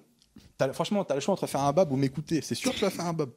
[0.61, 2.41] T'as- franchement, tu as le choix entre faire un bab ou m'écouter.
[2.43, 3.31] C'est sûr que tu vas faire un bab.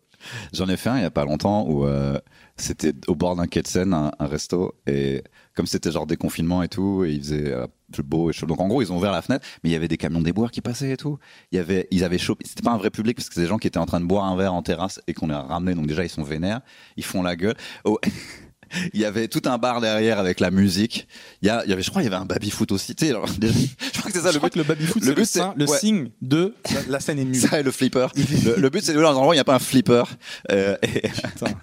[0.52, 2.20] J'en ai fait un il y a pas longtemps où euh,
[2.58, 6.68] c'était au bord d'un quai de Seine, un, resto, et comme c'était genre déconfinement et
[6.68, 7.66] tout, et il faisait euh,
[8.04, 8.44] beau et chaud.
[8.44, 10.50] Donc en gros, ils ont ouvert la fenêtre, mais il y avait des camions déboueurs
[10.50, 11.18] qui passaient et tout.
[11.50, 12.44] Il y avait, ils avaient chopé.
[12.46, 14.06] C'était pas un vrai public parce que c'est des gens qui étaient en train de
[14.06, 15.74] boire un verre en terrasse et qu'on les a ramenés.
[15.74, 16.60] Donc déjà, ils sont vénères,
[16.98, 17.56] ils font la gueule.
[17.84, 17.98] Oh.
[18.92, 21.06] Il y avait tout un bar derrière avec la musique.
[21.42, 22.94] Il y, a, il y avait, je crois, il y avait un baby foot aussi.
[22.94, 24.54] Tu sais, alors, déjà, je crois que c'est ça je le crois but.
[24.54, 25.78] que le but, le, c'est- le ouais.
[25.78, 27.36] signe de la, la scène est nulle.
[27.36, 28.06] Ça et le flipper.
[28.44, 30.04] Le, le but, c'est de dans endroit où il n'y a pas un flipper.
[30.50, 31.54] Euh, et- Putain.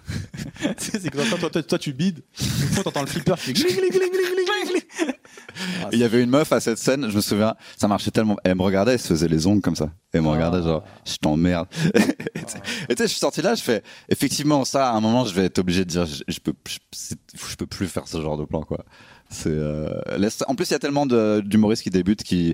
[0.77, 2.21] c'est que toi, toi, toi, toi, tu bides.
[2.39, 3.35] Une fois, t'entends le flipper
[5.83, 8.37] Ah, Il y avait une meuf à cette scène, je me souviens, ça marchait tellement.
[8.43, 9.89] Elle me regardait, elle se faisait les ongles comme ça.
[10.13, 10.31] Elle me Ah.
[10.31, 11.67] regardait genre, je t'emmerde.
[12.35, 14.93] Et tu sais- et tu sais, je suis sorti là, je fais, effectivement, ça, à
[14.95, 16.53] un moment, je vais être obligé de dire, je, je peux,
[16.95, 18.85] je, peux plus faire ce genre de plan, quoi.
[19.29, 19.89] C'est, euh,
[20.47, 22.53] en plus, il y a tellement d'humoristes qui débutent qui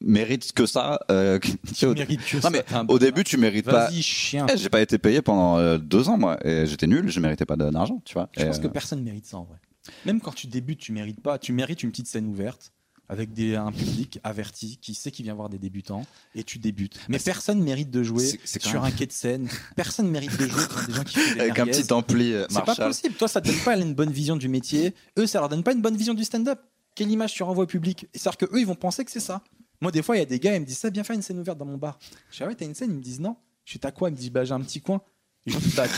[0.00, 1.00] méritent que ça.
[1.10, 3.88] Euh, tu sais, au, mérite que non, ça, mais au début, tu mérites pas.
[3.88, 4.46] Vas-y, chien.
[4.52, 7.44] Eh, j'ai pas été payé pendant euh, deux ans, moi, et j'étais nul, je méritais
[7.46, 8.28] pas d'argent, tu vois.
[8.36, 9.58] Je Et, pense que euh, personne mérite ça en vrai.
[10.06, 11.38] Même quand tu débutes, tu mérites pas.
[11.38, 12.72] Tu mérites une petite scène ouverte
[13.08, 16.98] avec des, un public averti qui sait qu'il vient voir des débutants et tu débutes.
[17.08, 19.48] Mais personne mérite de jouer sur même- un quai de scène.
[19.76, 22.64] Personne mérite de jouer des gens qui font des avec un petit ampli euh, C'est
[22.64, 23.14] pas possible.
[23.14, 24.94] Toi, ça te donne pas une bonne vision du métier.
[25.18, 26.60] Eux, ça leur donne pas une bonne vision du stand-up.
[26.94, 28.06] Quelle image tu renvoies au public?
[28.12, 29.42] C'est-à-dire que eux, ils vont penser que c'est ça.
[29.80, 31.22] Moi, des fois, il y a des gars, ils me disent ça, bien faire une
[31.22, 31.98] scène ouverte dans mon bar.
[32.30, 32.90] Je dis, ah ouais, t'as une scène?
[32.90, 33.36] Ils me disent non.
[33.64, 34.08] Je suis t'as quoi?
[34.08, 35.00] Ils me disent, bah, j'ai un petit coin.
[35.46, 35.86] Je dis, bah,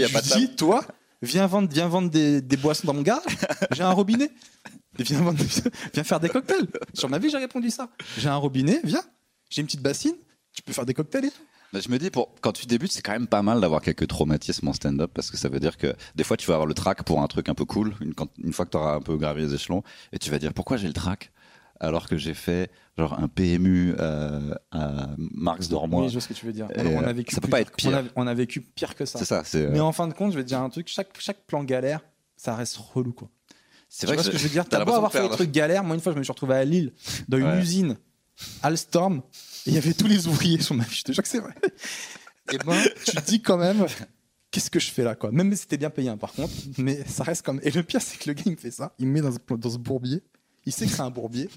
[0.00, 0.86] y a Je pas de dis, toi,
[1.22, 3.22] viens vendre, viens vendre des, des boissons dans mon garage.
[3.72, 4.30] J'ai un robinet.
[4.98, 5.42] Viens, vendre-
[5.94, 6.66] viens faire des cocktails.
[6.92, 7.88] Sur ma vie, j'ai répondu ça.
[8.18, 9.02] J'ai un robinet, viens.
[9.48, 10.14] J'ai une petite bassine,
[10.52, 11.42] tu peux faire des cocktails et tout.
[11.72, 14.06] Bah, je me dis, pour, quand tu débutes, c'est quand même pas mal d'avoir quelques
[14.06, 16.74] traumatismes en stand-up parce que ça veut dire que des fois, tu vas avoir le
[16.74, 18.12] track pour un truc un peu cool, une,
[18.44, 20.76] une fois que tu auras un peu gravi les échelons, et tu vas dire pourquoi
[20.76, 21.32] j'ai le track
[21.82, 26.02] alors que j'ai fait genre un PMU euh, à Marx d'Ormois.
[26.02, 26.68] Oui, je vois ce que tu veux dire.
[26.76, 27.90] On, a euh, vécu ça peut pas être pire.
[27.90, 29.18] On a, on a vécu pire que ça.
[29.18, 30.88] C'est ça, c'est Mais euh, en fin de compte, je vais te dire un truc,
[30.88, 32.00] chaque, chaque plan galère,
[32.36, 33.28] ça reste relou quoi.
[33.88, 34.64] c'est vrai vois ce que je veux dire?
[34.68, 35.82] t'as beau avoir fait des trucs galères.
[35.82, 36.92] Moi, une fois, je me suis retrouvé à Lille,
[37.28, 37.60] dans une Ouais.
[37.60, 37.96] usine,
[38.62, 39.22] Alstom,
[39.66, 40.94] et il y avait tous les ouvriers sur ma vie.
[40.94, 41.54] Je te jure que c'est vrai.
[42.52, 43.86] Et ben, tu te dis quand même,
[44.52, 45.32] qu'est-ce que je fais là, quoi?
[45.32, 47.60] Même si c'était bien payé, hein, par contre, mais ça reste comme.
[47.64, 49.32] Et le pire, c'est que le gars, il me fait ça, il me met dans
[49.32, 50.22] ce, dans ce bourbier,
[50.64, 51.48] il sait que c'est un bourbier,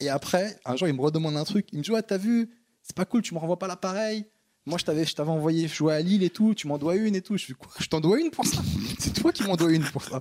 [0.00, 1.66] et après, un jour, il me redemande un truc.
[1.72, 2.50] Il me dit, ouais, t'as vu,
[2.82, 4.26] c'est pas cool, tu me renvoies pas l'appareil.
[4.66, 7.14] Moi, je t'avais, je t'avais envoyé jouer à Lille et tout, tu m'en dois une
[7.16, 7.36] et tout.
[7.36, 8.62] Je suis quoi Je t'en dois une pour ça?
[8.98, 10.20] C'est toi qui m'en dois une pour ça.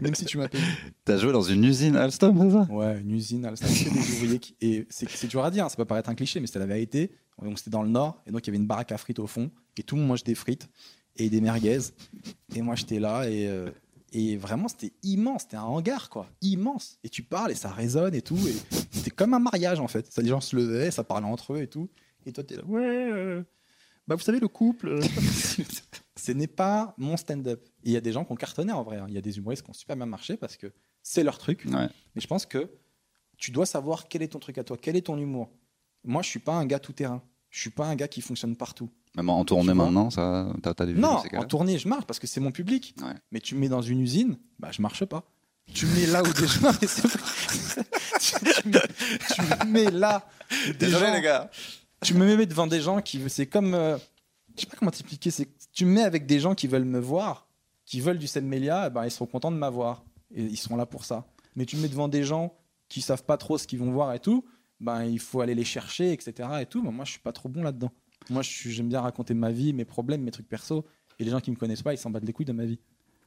[0.00, 0.64] Même si tu m'as payé.
[1.04, 2.72] T'as joué dans une usine Alstom, c'est ça?
[2.72, 4.56] Ouais, une usine, Alstom, c'est des ouvriers qui...
[4.60, 7.10] Et c'est dur à dire, hein, ça peut paraître un cliché, mais c'était la vérité.
[7.42, 9.26] Donc c'était dans le nord, et donc il y avait une baraque à frites au
[9.26, 10.68] fond, et tout le monde mange des frites
[11.16, 11.80] et des merguez.
[12.54, 13.70] Et moi j'étais là, et, euh,
[14.12, 16.98] et vraiment c'était immense, c'était un hangar quoi, immense.
[17.04, 18.54] Et tu parles, et ça résonne et tout, et
[18.90, 20.12] c'était comme un mariage en fait.
[20.12, 21.88] Ça, les gens se levaient, ça parlait entre eux et tout.
[22.26, 23.42] Et toi t'es là, ouais, euh,
[24.06, 24.88] bah vous savez, le couple.
[24.88, 25.02] euh,
[26.16, 27.66] Ce n'est pas mon stand-up.
[27.82, 28.98] Il y a des gens qui ont cartonné en vrai.
[28.98, 29.06] hein.
[29.08, 31.64] Il y a des humoristes qui ont super bien marché parce que c'est leur truc.
[31.66, 31.88] Ouais.
[32.14, 32.70] Mais je pense que
[33.38, 35.50] tu dois savoir quel est ton truc à toi, quel est ton humour.
[36.04, 37.22] Moi, je suis pas un gars tout terrain.
[37.52, 38.88] Je suis pas un gars qui fonctionne partout.
[39.14, 42.18] Même en tournée maintenant, ça, t'as, t'as des non, vues, en tournée, je marche parce
[42.18, 42.94] que c'est mon public.
[43.02, 43.12] Ouais.
[43.30, 45.22] Mais tu me mets dans une usine, bah je marche pas.
[45.74, 46.70] Tu me mets là où des gens.
[46.80, 47.02] mais tu,
[48.18, 48.78] tu me,
[49.34, 50.26] tu me mets là.
[50.68, 51.50] où des gens- gars.
[52.02, 53.98] tu me mets devant des gens qui c'est comme euh,
[54.56, 56.98] je sais pas comment t'expliquer c'est tu me mets avec des gens qui veulent me
[56.98, 57.46] voir
[57.84, 60.76] qui veulent du Sem Melia eh ben ils seront contents de m'avoir et ils sont
[60.76, 62.54] là pour ça mais tu me mets devant des gens
[62.88, 64.44] qui savent pas trop ce qu'ils vont voir et tout
[64.82, 67.48] ben il faut aller les chercher etc et tout mais moi je suis pas trop
[67.48, 67.90] bon là dedans
[68.28, 70.84] moi j'aime bien raconter ma vie mes problèmes mes trucs perso
[71.18, 72.78] et les gens qui me connaissent pas ils s'en battent les couilles de ma vie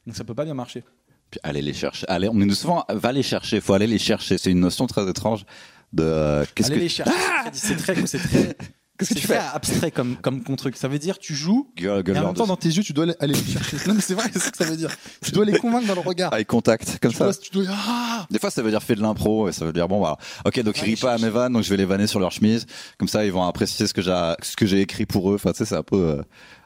[0.06, 0.84] donc ça peut pas bien marcher
[1.32, 2.06] Puis aller les chercher.
[2.08, 4.38] Allez, on nous dit souvent, va les chercher, faut aller les chercher.
[4.38, 5.44] C'est une notion très étrange
[5.92, 6.04] de.
[6.04, 7.12] euh, qu'est-ce allez que les chercher
[7.54, 8.56] c'est très c'est très
[8.98, 12.00] Qu'est-ce que tu fais abstrait comme comme comme truc ça veut dire tu joues Gueule,
[12.00, 13.78] Et gueule en même temps, dans tes yeux, tu dois aller- les chercher.
[13.88, 14.90] Non, mais c'est vrai, c'est ce que ça veut dire.
[15.22, 16.34] Tu dois les convaincre dans le regard.
[16.34, 17.26] Eye contact, comme tu, ça.
[17.26, 17.66] dois, tu dois.
[17.70, 20.18] Ah Des fois, ça veut dire fait de l'impro et ça veut dire bon voilà.
[20.46, 22.20] Ok, donc Va ils rient pas à mes vannes, donc je vais les vanner sur
[22.20, 22.66] leur chemise.
[22.98, 25.36] Comme ça, ils vont apprécier ce que j'ai, ce que j'ai écrit pour eux.
[25.36, 26.22] Enfin, tu sais, c'est un peu, euh,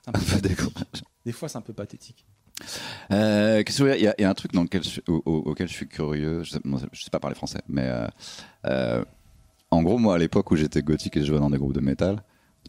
[0.06, 0.86] Un un peu peu décourageant.
[1.26, 2.26] Des fois, c'est un peu pathétique.
[3.12, 4.00] Euh, qu'est-ce que je veux dire?
[4.02, 5.68] Il y, a- il y a un truc dans lequel je suis- au- au- auquel
[5.68, 6.44] je suis curieux.
[6.44, 8.08] Je sais, moi, je sais pas parler français, mais euh,
[8.66, 9.04] euh,
[9.72, 11.80] en gros, moi, à l'époque où j'étais gothique et je jouais dans des groupes de
[11.82, 12.24] métal,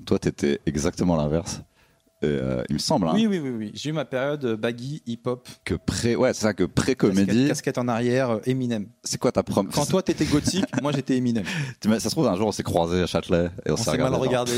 [0.07, 1.63] toi, t'étais exactement l'inverse.
[2.23, 3.71] Et, euh, il me semble hein, Oui, oui, oui, oui.
[3.73, 7.49] J'ai eu ma période euh, baggy, hip-hop, que pré, ouais, c'est ça que pré-comédie.
[7.49, 8.89] casquette en arrière, euh, Eminem.
[9.03, 11.45] C'est quoi ta première Quand toi, t'étais gothique, moi, j'étais Eminem.
[11.83, 14.15] Ça se trouve un jour on s'est croisés à Châtelet et on, On s'est mal
[14.15, 14.53] regardé.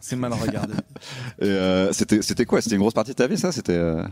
[0.00, 0.72] C'est mal regardé.
[1.40, 2.62] Et euh, c'était c'était quoi?
[2.62, 3.52] C'était une grosse partie de ta vie ça?
[3.52, 4.02] C'était euh,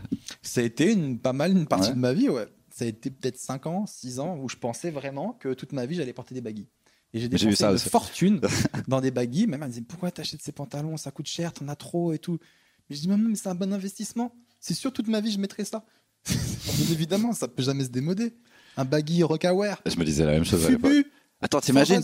[0.43, 1.95] Ça a été une, pas mal une partie Ouais.
[1.95, 2.45] de ma vie, ouais.
[2.69, 5.87] Ça a été peut-être 5 ans, 6 ans, où je pensais vraiment que toute ma
[5.87, 6.67] vie, j'allais porter des baggy.
[7.13, 7.89] Et j'ai dépensé une aussi.
[7.89, 8.41] fortune
[8.87, 9.47] dans des baggy.
[9.47, 10.95] Ma mère me disait Pourquoi t'achètes ces pantalons?
[10.97, 12.37] Ça coûte cher, t'en as trop et tout.
[12.89, 14.33] Mais je dis Maman, mais c'est un bon investissement.
[14.59, 15.83] C'est sûr, toute ma vie, je mettrai ça.
[16.27, 18.35] Bien évidemment, ça peut jamais se démoder.
[18.77, 19.81] Un baggy rockaware.
[19.85, 20.91] Je me disais la même chose à l'époque.
[20.91, 21.11] Fubu.
[21.41, 22.01] Attends, t'imagines?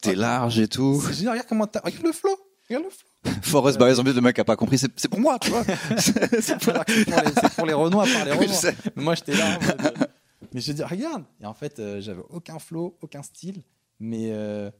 [0.00, 1.00] T'es large et tout.
[1.06, 1.80] C'est génial, regarde comment t'as.
[1.84, 2.36] Regarde le flow.
[2.68, 3.32] Regarde le flow.
[3.42, 4.78] Forest Bias, en plus le mec a pas compris.
[4.78, 5.64] C'est pour moi, tu vois.
[5.98, 8.32] C'est- pour- les- c'est pour les Renois par les
[8.96, 9.80] moi, j'étais là en mode.
[10.00, 10.06] euh,
[10.54, 11.24] Mais je dis, regarde.
[11.40, 13.62] Et en fait, euh, j'avais aucun flow, aucun style.
[14.00, 14.30] Mais.
[14.32, 14.70] euh,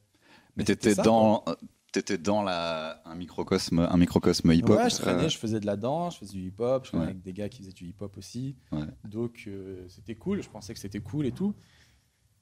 [0.56, 1.44] Mais t'étais dans
[1.92, 4.78] t'étais dans la un microcosme un microcosme hip hop.
[4.78, 7.10] Ouais, je traînais, je faisais de la danse, je faisais du hip-hop, je traînais Ouais.
[7.10, 8.56] avec des gars qui faisaient du hip-hop aussi.
[8.72, 8.84] Ouais.
[9.04, 11.52] Donc euh, c'était cool, je pensais que c'était cool et tout.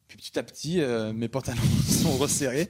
[0.06, 2.68] Puis petit à petit, euh, mes pantalons sont resserrés.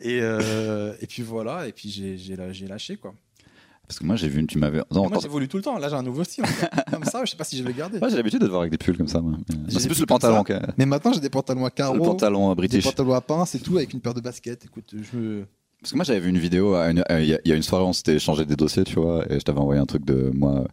[0.00, 3.14] et, euh, et puis voilà, et puis j'ai lâché quoi.
[3.86, 5.94] Parce que moi j'ai vu tu m'avais moi quand- j'évolue tout le temps, là j'ai
[5.94, 6.44] un nouveau style.
[6.90, 7.98] Comme ça, je sais pas si je vais le garder.
[7.98, 9.20] Moi j'ai l'habitude de te voir avec des pulls comme ça.
[9.20, 9.34] moi.
[9.68, 12.46] J'ai C'est plus le pantalon que Mais maintenant j'ai des pantalons à carreaux, le pantalon
[12.46, 12.84] euh, des british.
[12.84, 14.64] pantalons à pince et tout, avec une paire de baskets.
[14.64, 15.46] Écoute, je me.
[15.80, 17.52] Parce que moi j'avais vu une vidéo, à une- euh, il y, a- il y
[17.52, 19.84] a une soirée on s'était échangé des dossiers, tu vois, et je t'avais envoyé un
[19.84, 20.64] truc de moi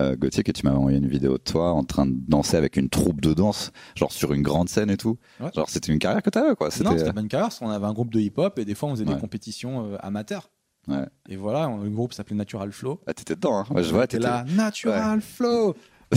[0.00, 2.76] euh, gothique et tu m'avais envoyé une vidéo de toi en train de danser avec
[2.76, 5.18] une troupe de danse, genre sur une grande scène et tout.
[5.40, 5.50] Ouais.
[5.54, 6.66] Genre c'était une carrière que t'avais quoi.
[6.66, 8.74] Non, C'était c'était pas une carrière, parce qu'on avait un groupe de hip-hop et des
[8.74, 9.14] fois on faisait Ouais.
[9.14, 10.50] des compétitions euh, amateurs.
[10.88, 11.04] Ouais.
[11.28, 13.00] Et voilà, le groupe s'appelait Natural Flow.
[13.06, 13.66] ah, t'étais dedans, hein.
[13.70, 15.74] Ouais, je vois, t'étais là, Natural Flow.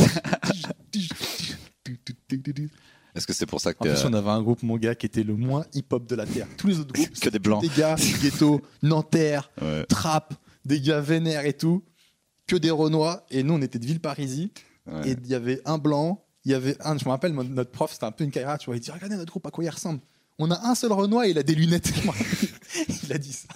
[3.16, 5.06] Est-ce que c'est pour ça que En plus, on avait un groupe, mon gars, qui
[5.08, 6.48] était le moins hip-hop de la Terre.
[6.58, 9.50] Tous les autres groupes, que des blancs des gars, ghetto, Nanterre,
[9.90, 10.34] trap,
[10.66, 11.84] des gars vénères et tout,
[12.48, 13.26] que des Renois.
[13.32, 14.50] Et nous, on était de Villeparisis.
[15.06, 17.92] Et il y avait un blanc, il y avait un, je me rappelle, notre prof,
[17.92, 18.76] c'était un peu une caïra, tu vois.
[18.76, 20.00] Il dit Regardez notre groupe, à quoi il ressemble.
[20.40, 21.92] On a un seul Renoir et il a des lunettes.
[23.04, 23.48] il a dit ça.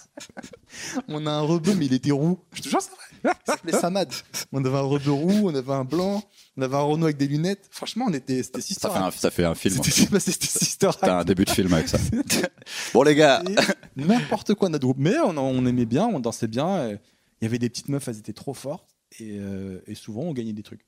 [1.08, 2.40] On a un rebeu, mais il était roux.
[2.54, 3.34] Je te jure, c'est vrai.
[3.48, 4.12] Il s'appelait Samad.
[4.52, 6.24] On avait un rebeu roux, on avait un blanc,
[6.58, 7.68] on avait un Renault avec des lunettes.
[7.72, 9.82] Franchement, on était, c'était Sister Ça fait un, ça fait un film.
[9.82, 10.90] C'était bah, c'était Sister.
[11.00, 11.98] T'as un début de film avec ça.
[12.94, 13.44] bon les gars,
[13.96, 15.00] n'importe quoi notre groupe.
[15.00, 16.90] Mais on, on aimait bien, on dansait bien.
[16.90, 17.00] Il
[17.44, 18.96] y avait des petites meufs, elles étaient trop fortes.
[19.20, 20.86] Et, euh, et souvent, on gagnait des trucs.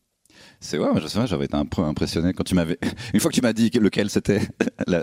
[0.60, 2.80] c'est ouais, moi, je sais pas, j'avais été un peu impressionné quand tu m'avais.
[3.14, 4.42] Une fois que tu m'as dit lequel c'était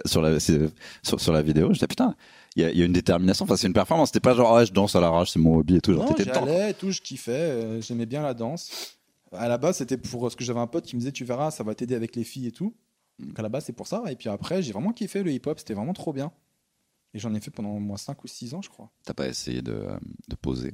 [0.07, 2.17] sur la sur, sur la vidéo, je disais putain,
[2.57, 3.45] il y, y a une détermination.
[3.45, 4.09] Enfin, c'est une performance.
[4.09, 5.93] C'était pas genre ouais, je danse à l'arrache, c'est mon hobby et tout.
[5.95, 7.33] Genre Non, j'allais et tout, je kiffais.
[7.33, 8.97] euh, J'aimais bien la danse.
[9.33, 11.51] À la base, c'était pour ce que j'avais un pote qui me disait Tu verras,
[11.51, 12.75] ça va t'aider avec les filles et tout.
[13.19, 13.27] Mm.
[13.29, 14.03] Donc à la base, c'est pour ça.
[14.11, 15.59] Et puis après, j'ai vraiment kiffé le hip-hop.
[15.59, 16.31] C'était vraiment trop bien.
[17.15, 18.91] Et j'en ai fait pendant moins 5 ou 6 ans, je crois.
[19.05, 19.97] T'as pas essayé de, euh,
[20.29, 20.73] de poser,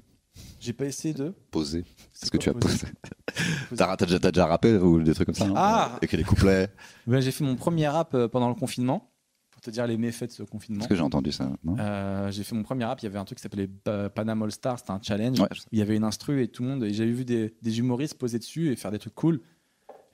[0.60, 1.34] J'ai pas essayé de.
[1.50, 1.84] poser.
[2.12, 2.86] C'est ce que tu as posé?
[3.76, 6.68] T'as déjà, déjà rappé ou des trucs comme ça Ah Et que les couplets?
[7.06, 9.10] Ben, j'ai fait mon premier rap euh, pendant le confinement.
[9.58, 10.80] Pour te dire les méfaits de ce confinement.
[10.82, 11.50] Est-ce que j'ai entendu ça
[11.80, 13.00] Euh, j'ai fait mon premier rap.
[13.02, 14.78] Il y avait un truc qui s'appelait Pa- Panam All Star.
[14.78, 15.40] C'était un challenge.
[15.40, 15.48] Ouais.
[15.72, 16.84] Il y avait une instru et tout le monde.
[16.84, 19.40] Et j'avais vu des, des humoristes poser dessus et faire des trucs cool.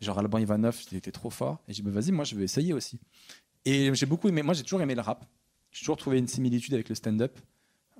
[0.00, 1.62] Genre Alban Ivanov, il était trop fort.
[1.68, 2.98] Et j'ai dit, bah, vas-y, moi, je vais essayer aussi.
[3.66, 4.42] Et j'ai beaucoup aimé.
[4.42, 5.26] Moi, j'ai toujours aimé le rap.
[5.72, 7.38] J'ai toujours trouvé une similitude avec le stand-up.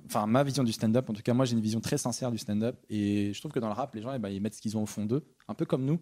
[0.06, 1.10] Enfin, ma vision du stand-up.
[1.10, 2.76] En tout cas, moi, j'ai une vision très sincère du stand-up.
[2.88, 4.78] Et je trouve que dans le rap, les gens, eh ben, ils mettent ce qu'ils
[4.78, 6.00] ont au fond d'eux, un peu comme nous.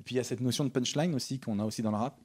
[0.00, 1.96] Et puis, il y a cette notion de punchline aussi qu'on a aussi dans le
[1.98, 2.18] rap.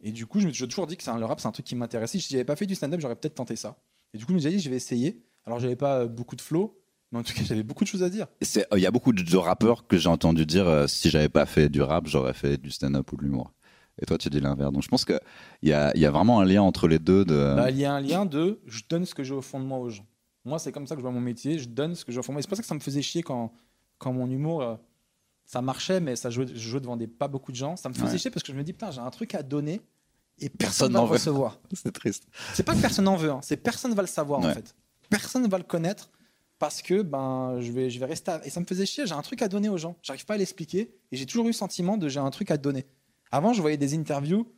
[0.00, 1.66] Et du coup, je me suis toujours dit que un- le rap, c'est un truc
[1.66, 2.18] qui m'intéressait.
[2.18, 3.76] Si j'avais pas fait du stand-up, j'aurais peut-être tenté ça.
[4.14, 5.22] Et du coup, je me suis dit, je vais essayer.
[5.44, 6.78] Alors, j'avais pas euh, beaucoup de flow,
[7.12, 8.26] mais en tout cas, j'avais beaucoup de choses à dire.
[8.42, 11.46] C'est- Il y a beaucoup de, rappeurs que j'ai entendu dire euh, si j'avais pas
[11.46, 13.52] fait du rap, j'aurais fait du stand-up ou de l'humour.
[14.00, 14.72] Et toi, tu dis l'inverse.
[14.72, 15.18] Donc je pense qu'il
[15.62, 17.24] y a, il y a vraiment un lien entre les deux.
[17.24, 17.54] De...
[17.56, 19.64] Bah, il y a un lien de je donne ce que j'ai au fond de
[19.64, 20.06] moi aux gens.
[20.44, 21.58] Moi, c'est comme ça que je vois mon métier.
[21.58, 22.42] Je donne ce que j'ai au fond de moi.
[22.42, 23.52] C'est pour ça que ça me faisait chier quand,
[23.98, 24.76] quand mon humour, euh,
[25.46, 27.76] ça marchait, mais ça jouait, je jouais devant des, pas beaucoup de gens.
[27.76, 28.18] Ça me faisait Ouais.
[28.18, 29.80] chier parce que je me dis, putain, j'ai un truc à donner
[30.38, 31.14] et Personne personne va n'en le veut.
[31.14, 31.58] recevoir.
[31.72, 32.26] C'est triste.
[32.54, 33.40] C'est pas que personne n'en veut, hein.
[33.42, 34.74] c'est personne va le savoir en fait.
[35.08, 36.10] Personne va le connaître
[36.58, 39.06] parce que ben je vais je vais rester à- et ça me faisait chier.
[39.06, 39.96] J'ai un truc à donner aux gens.
[40.02, 42.56] J'arrive pas à l'expliquer et j'ai toujours eu le sentiment de j'ai un truc à
[42.58, 42.86] donner.
[43.30, 44.52] Avant, je voyais des interviews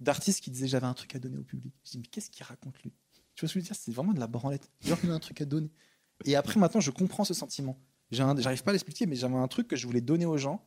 [0.00, 1.74] d'artistes qui disaient j'avais un truc à donner au public.
[1.84, 2.92] Je dis mais qu'est-ce qu'il raconte lui?
[3.34, 3.76] Tu vois ce que je veux dire?
[3.78, 4.70] C'est vraiment de la branlette.
[4.80, 5.70] Genre il a un truc à donner.
[6.24, 7.78] Et après maintenant, je comprends ce sentiment.
[8.10, 10.64] J'arrive pas à l'expliquer, mais j'avais un truc que je voulais donner aux gens.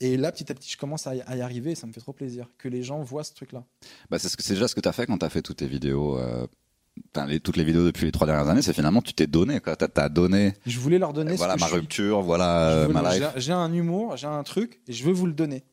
[0.00, 2.12] Et là, petit à petit, je commence à y, arriver et ça me fait trop
[2.12, 3.64] plaisir que les gens voient ce truc-là.
[4.10, 5.66] Bah, c'est ce déjà ce que tu as fait quand tu as fait toutes tes
[5.66, 6.18] vidéos.
[6.18, 6.46] euh,
[7.26, 9.58] les- toutes les vidéos depuis les trois dernières années, c'est finalement tu t'es donné.
[9.60, 9.70] Tu
[10.00, 10.52] as, donné.
[10.66, 11.80] Je voulais leur donner voilà ce que ma je suis.
[11.80, 13.26] rupture, voilà euh, ma life.
[13.36, 15.64] j'ai- un humour, j'ai un truc, et je veux vous le donner.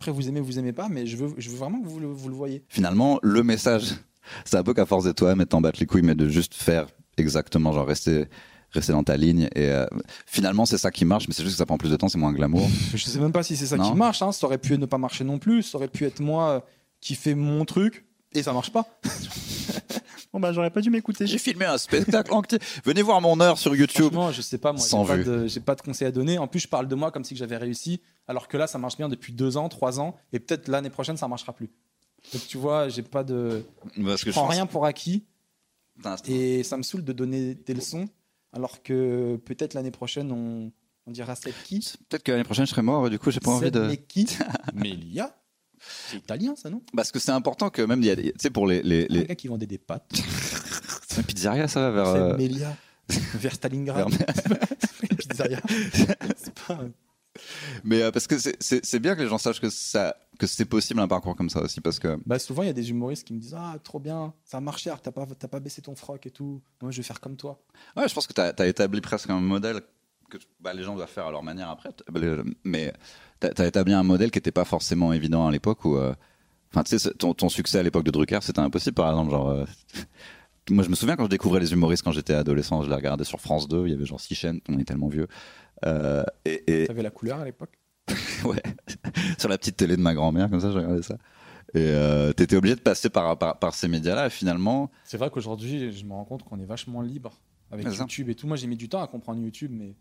[0.00, 2.06] Après, vous aimez, vous aimez pas, mais je veux, je veux vraiment que vous le,
[2.08, 2.64] vous le voyez.
[2.68, 3.94] Finalement, le message,
[4.44, 6.28] c'est un peu qu'à force de toi-même et de t'en battre les couilles, mais de
[6.28, 8.26] juste faire exactement, genre rester,
[8.74, 9.48] rester dans ta ligne.
[9.54, 9.86] Et euh,
[10.26, 12.18] finalement, c'est ça qui marche, mais c'est juste que ça prend plus de temps, c'est
[12.18, 12.68] moins glamour.
[12.94, 13.90] Je sais même pas si c'est ça Non.
[13.90, 14.20] qui marche.
[14.22, 14.32] hein.
[14.32, 15.62] Ça aurait pu ne pas marcher non plus.
[15.62, 16.60] Ça aurait pu être moi euh,
[17.00, 18.86] qui fais mon truc, et ça marche pas.
[20.32, 21.26] bon, bah, j'aurais pas dû m'écouter.
[21.26, 22.58] J'ai filmé un spectacle entier.
[22.84, 24.14] Venez voir mon heure sur YouTube.
[24.32, 25.24] Je sais pas, moi, Sans j'ai pas, vue.
[25.24, 26.38] de, j'ai pas de conseils à donner.
[26.38, 28.96] En plus, je parle de moi comme si j'avais réussi, alors que là, ça marche
[28.96, 31.70] bien depuis deux ans, trois ans, et peut-être l'année prochaine, ça marchera plus.
[32.32, 33.64] Donc, tu vois, j'ai pas de.
[34.02, 35.24] Parce Je que prends pense- rien pour acquis.
[36.26, 38.08] Et ça me saoule de donner des leçons,
[38.54, 40.72] alors que peut-être l'année prochaine, on,
[41.06, 43.40] on dira c'est qui Peut-être que l'année prochaine, je serai mort, et du coup, j'ai
[43.40, 43.80] pas envie C'est de.
[43.80, 44.26] mais qui
[44.74, 45.36] Melia
[46.08, 46.80] C'est italien, ça, non?
[46.96, 49.02] Parce que c'est important que même, il y a des- tu sais, pour les, les,
[49.08, 49.24] Les les...
[49.26, 50.10] gars qui vendaient des pâtes.
[51.08, 52.06] C'est une pizzeria, ça, vers.
[52.06, 52.76] C'est euh, Melia.
[53.34, 54.08] Vers Stalingrad.
[55.10, 55.60] Une pizzeria.
[56.36, 56.80] C'est pas.
[57.82, 61.00] Mais euh, parce que c'est- bien que les gens sachent que ça que c'est possible
[61.00, 63.34] un parcours comme ça aussi parce que Bah, souvent, il y a des humoristes qui
[63.34, 66.26] me disent Ah, trop bien, ça a marché, t'as pas, t'as pas baissé ton froc
[66.26, 66.60] et tout.
[66.82, 67.60] Moi, je vais faire comme toi.
[67.96, 69.80] ouais je pense que tu as, établi presque un modèle
[70.30, 71.90] que bah, les gens doivent faire à leur manière après
[72.64, 72.92] mais
[73.40, 76.14] tu as, établi un modèle qui n'était pas forcément évident à l'époque où euh,
[76.72, 79.64] enfin tu sais ton succès à l'époque de Drucker c'était impossible par exemple genre euh,
[80.70, 83.24] moi je me souviens quand je découvrais les humoristes quand j'étais adolescent je les regardais
[83.24, 85.28] sur France 2 il y avait genre six chaînes on est tellement vieux
[85.84, 87.78] Euh, et, et- T'avais la couleur à l'époque?
[88.44, 88.62] Ouais,
[89.38, 91.14] sur la petite télé de ma grand-mère, comme ça, je regardais ça.
[91.74, 95.92] Et euh, t'étais obligé de passer par, par, par ces médias-là, finalement, C'est vrai qu'aujourd'hui,
[95.92, 97.40] je me rends compte qu'on est vachement libre
[97.70, 98.02] avec C'est ça.
[98.02, 98.46] YouTube et tout.
[98.46, 99.96] Moi, j'ai mis du temps à comprendre YouTube, mais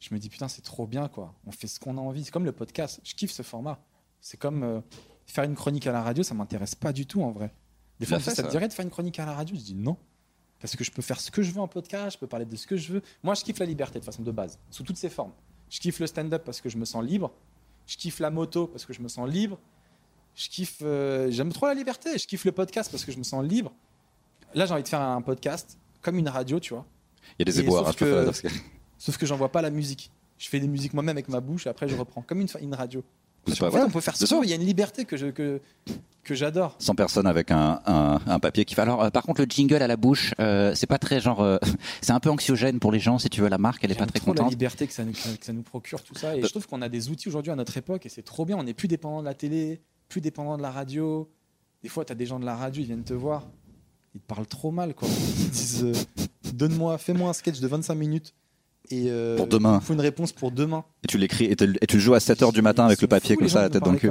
[0.00, 1.34] je me dis putain, c'est trop bien quoi.
[1.46, 2.24] On fait ce qu'on a envie.
[2.24, 3.00] C'est comme le podcast.
[3.04, 3.78] Je kiffe ce format.
[4.20, 4.80] C'est comme euh,
[5.26, 7.52] faire une chronique à la radio, ça m'intéresse pas du tout en vrai.
[8.00, 9.62] Des fois, fait, ça te ça dirait de faire une chronique à la radio Je
[9.62, 9.96] dis non.
[10.60, 12.56] Parce que je peux faire ce que je veux en podcast, je peux parler de
[12.56, 13.02] ce que je veux.
[13.22, 15.32] Moi, je kiffe la liberté de façon de base, sous toutes ses formes.
[15.70, 17.30] Je kiffe le stand-up parce que je me sens libre.
[17.86, 19.58] Je kiffe la moto parce que je me sens libre.
[20.34, 20.78] Je kiffe.
[20.82, 22.18] euh, J'aime trop la liberté.
[22.18, 23.72] Je kiffe le podcast parce que je me sens libre.
[24.54, 26.86] Là, j'ai envie de faire un podcast comme une radio, tu vois.
[27.38, 28.48] il y a des sauf hein, peux que-
[28.98, 30.10] Sauf que j'envoie pas la musique.
[30.38, 32.22] Je fais des musiques moi-même avec ma bouche et après je reprends.
[32.22, 33.04] Comme une, une radio.
[33.44, 34.44] Pas fait, on peut faire veut.
[34.44, 35.60] Il y a une liberté que je que
[36.28, 36.76] que j'adore.
[36.78, 38.82] Sans personne avec un, un, un papier qui fait.
[38.82, 41.58] Alors euh, par contre le jingle à la bouche euh, c'est pas très genre euh,
[42.02, 44.06] c'est un peu anxiogène pour les gens si tu veux la marque elle est pas
[44.06, 44.50] très trop la contente.
[44.52, 46.36] liberté que ça, nous, que ça nous procure tout ça.
[46.36, 46.46] Et Euh.
[46.46, 48.56] je trouve qu'on a des outils aujourd'hui à notre époque et c'est trop bien.
[48.56, 51.30] On n'est plus dépendant de la télé plus dépendant de la radio.
[51.82, 53.46] Des fois tu as des gens de la radio ils viennent te voir.
[54.14, 55.08] Ils te parlent trop mal quoi.
[55.08, 55.86] Ils disent
[56.52, 58.34] donne-moi fais-moi un sketch de 25 minutes.
[58.90, 59.80] Et euh, Pour demain.
[59.82, 60.84] il faut une réponse pour demain.
[61.04, 61.66] Et tu l'écris et, tu
[61.96, 63.82] le joues à 7h du matin avec le papier fous, comme ça gens la tête
[63.82, 64.10] dans le cul.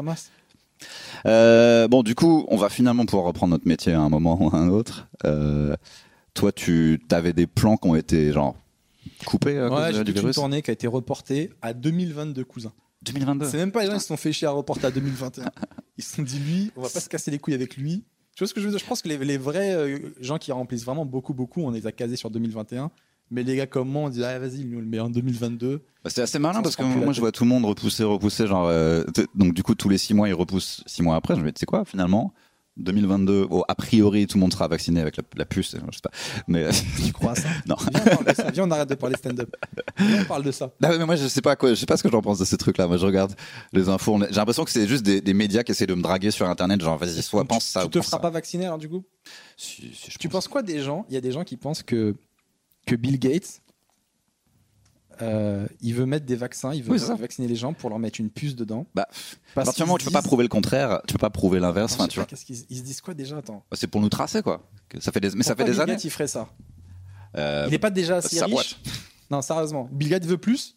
[1.26, 4.49] Euh, bon, du coup, on va finalement pouvoir reprendre notre métier à un moment ou
[4.55, 5.07] à un autre.
[5.26, 5.76] Euh,
[6.34, 8.55] toi, tu avais des plans qui ont été genre
[9.26, 11.74] coupés à ouais cause j'ai du toute une virus tournée qui a été reportée à
[11.74, 12.72] 2022 cousin
[13.03, 13.47] 2022.
[13.47, 15.45] C'est même pas les gens qui se sont fait chier à reporter à 2021.
[15.97, 18.03] Ils se sont dit, lui, on va pas se casser les couilles avec lui.
[18.36, 18.80] Tu vois ce que je veux dire?
[18.80, 21.88] Je pense que les, les vrais euh, gens qui remplissent vraiment beaucoup, beaucoup, on les
[21.88, 22.91] a casés sur 2021.
[23.30, 25.82] Mais les gars comme moi, on dit, ah, vas-y, nous, on le met en 2022.
[26.03, 28.47] Bah, c'est assez malin parce que moi, je vois tout le monde repousser, repousser.
[28.47, 29.03] Genre, euh,
[29.36, 31.36] donc, du coup, tous les six mois, ils repoussent six mois après.
[31.36, 32.34] Je me dis, tu sais quoi, finalement
[32.80, 36.01] 2022, bon, a priori, tout le monde sera vacciné avec la, la puce, je sais
[36.03, 36.11] pas.
[36.47, 36.71] Mais, euh,
[37.03, 37.47] Tu crois à ça?
[37.67, 37.75] Non.
[37.75, 38.51] Viens, on parle de ça.
[38.51, 39.49] Viens, on arrête de parler stand-up.
[39.97, 40.71] Viens, on parle de ça.
[40.80, 42.45] Non, mais moi, je sais pas quoi, je sais pas ce que j'en pense de
[42.45, 42.86] ces trucs-là.
[42.88, 43.34] Moi, je regarde
[43.73, 44.19] les infos.
[44.30, 46.80] J'ai l'impression que c'est juste des, des médias qui essaient de me draguer sur Internet.
[46.82, 47.82] Genre, vas-y, soit pense tu, ça.
[47.84, 48.19] Tu te feras ça.
[48.19, 49.03] pas vacciner, alors, du coup?
[49.57, 50.34] Si- si je Tu pense.
[50.43, 51.05] penses quoi des gens?
[51.09, 52.15] Il y a des gens qui pensent que,
[52.88, 53.61] que Bill Gates,
[55.21, 58.19] euh, il veut mettre des vaccins, il veut Oui, vacciner les gens pour leur mettre
[58.19, 58.85] une puce dedans.
[58.95, 59.07] Bah,
[59.55, 61.93] Parce tu peux pas prouver le contraire, tu peux pas prouver l'inverse.
[61.93, 62.25] Enfin, tu pas, vois.
[62.27, 63.63] qu'est-ce qu'ils ils se disent quoi déjà Attends.
[63.73, 64.69] C'est pour nous tracer, quoi.
[64.99, 65.91] Ça fait des, mais ça fait des Bill années.
[65.93, 66.47] Gates, il ferait ça
[67.35, 68.75] Euh, Il n'est pas déjà assez riche boîte.
[69.29, 69.89] Non, sérieusement.
[69.91, 70.76] Bill Gates veut plus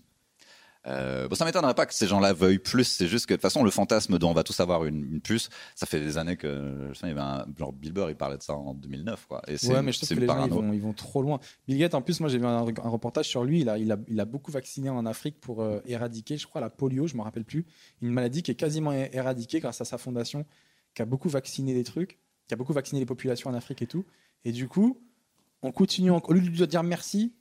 [0.86, 2.84] euh, bon, ça m'étonnerait pas que ces gens-là veuillent plus.
[2.84, 5.20] C'est juste que de toute façon, le fantasme dont on va tous avoir une, une
[5.20, 6.88] puce, ça fait des années que.
[6.92, 9.26] Je sais, il y avait un, genre Bill Burr, il parlait de ça en 2009,
[9.26, 9.42] quoi.
[9.46, 11.38] Et Ouais, mais je trouve que les gens, ils vont, ils vont trop loin.
[11.68, 13.60] Bill Gates, en plus, moi, j'ai vu un, un reportage sur lui.
[13.60, 16.60] Il a, il, a, il a beaucoup vacciné en Afrique pour euh, éradiquer, je crois,
[16.60, 17.66] la polio, je me rappelle plus.
[18.00, 20.46] Une maladie qui est quasiment éradiquée grâce à sa fondation,
[20.94, 22.18] qui a beaucoup vacciné les trucs,
[22.48, 24.06] qui a beaucoup vacciné les populations en Afrique et tout.
[24.46, 24.98] Et du coup,
[25.62, 27.34] on continue, au lieu de dire merci,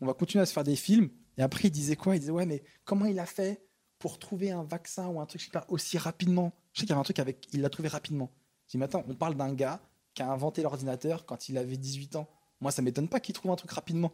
[0.00, 1.10] on va continuer à se faire des films.
[1.38, 2.16] Et après, il disait quoi?
[2.16, 3.62] Il disait, ouais, mais comment il a fait
[3.98, 6.52] pour trouver un vaccin ou un truc, je sais pas, aussi rapidement?
[6.72, 7.48] Je sais qu'il y avait un truc avec.
[7.52, 8.30] Il l'a trouvé rapidement.
[8.66, 9.80] Je dis, mais attends, on parle d'un gars
[10.14, 12.28] qui a inventé l'ordinateur quand il avait 18 ans.
[12.60, 14.12] Moi, ça m'étonne pas qu'il trouve un truc rapidement.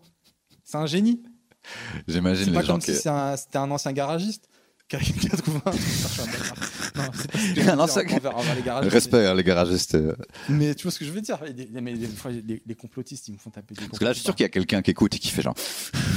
[0.65, 1.23] C'est un génie.
[2.09, 4.49] J'imagine les pas gens comme si un- c'était un, ancien garagiste
[4.89, 5.83] qui a trouvé un truc.
[7.77, 8.93] Non, c'est envers- envers les garagistes.
[8.93, 9.95] Respect, hein, les garagistes.
[9.95, 10.15] euh.
[10.49, 12.75] Mais tu vois ce que je veux dire les, les- mais des fois, les, les
[12.75, 14.51] complotistes, ils me font taper des Parce que là, je suis sûr qu'il y a
[14.51, 15.55] quelqu'un qui écoute et qui fait genre.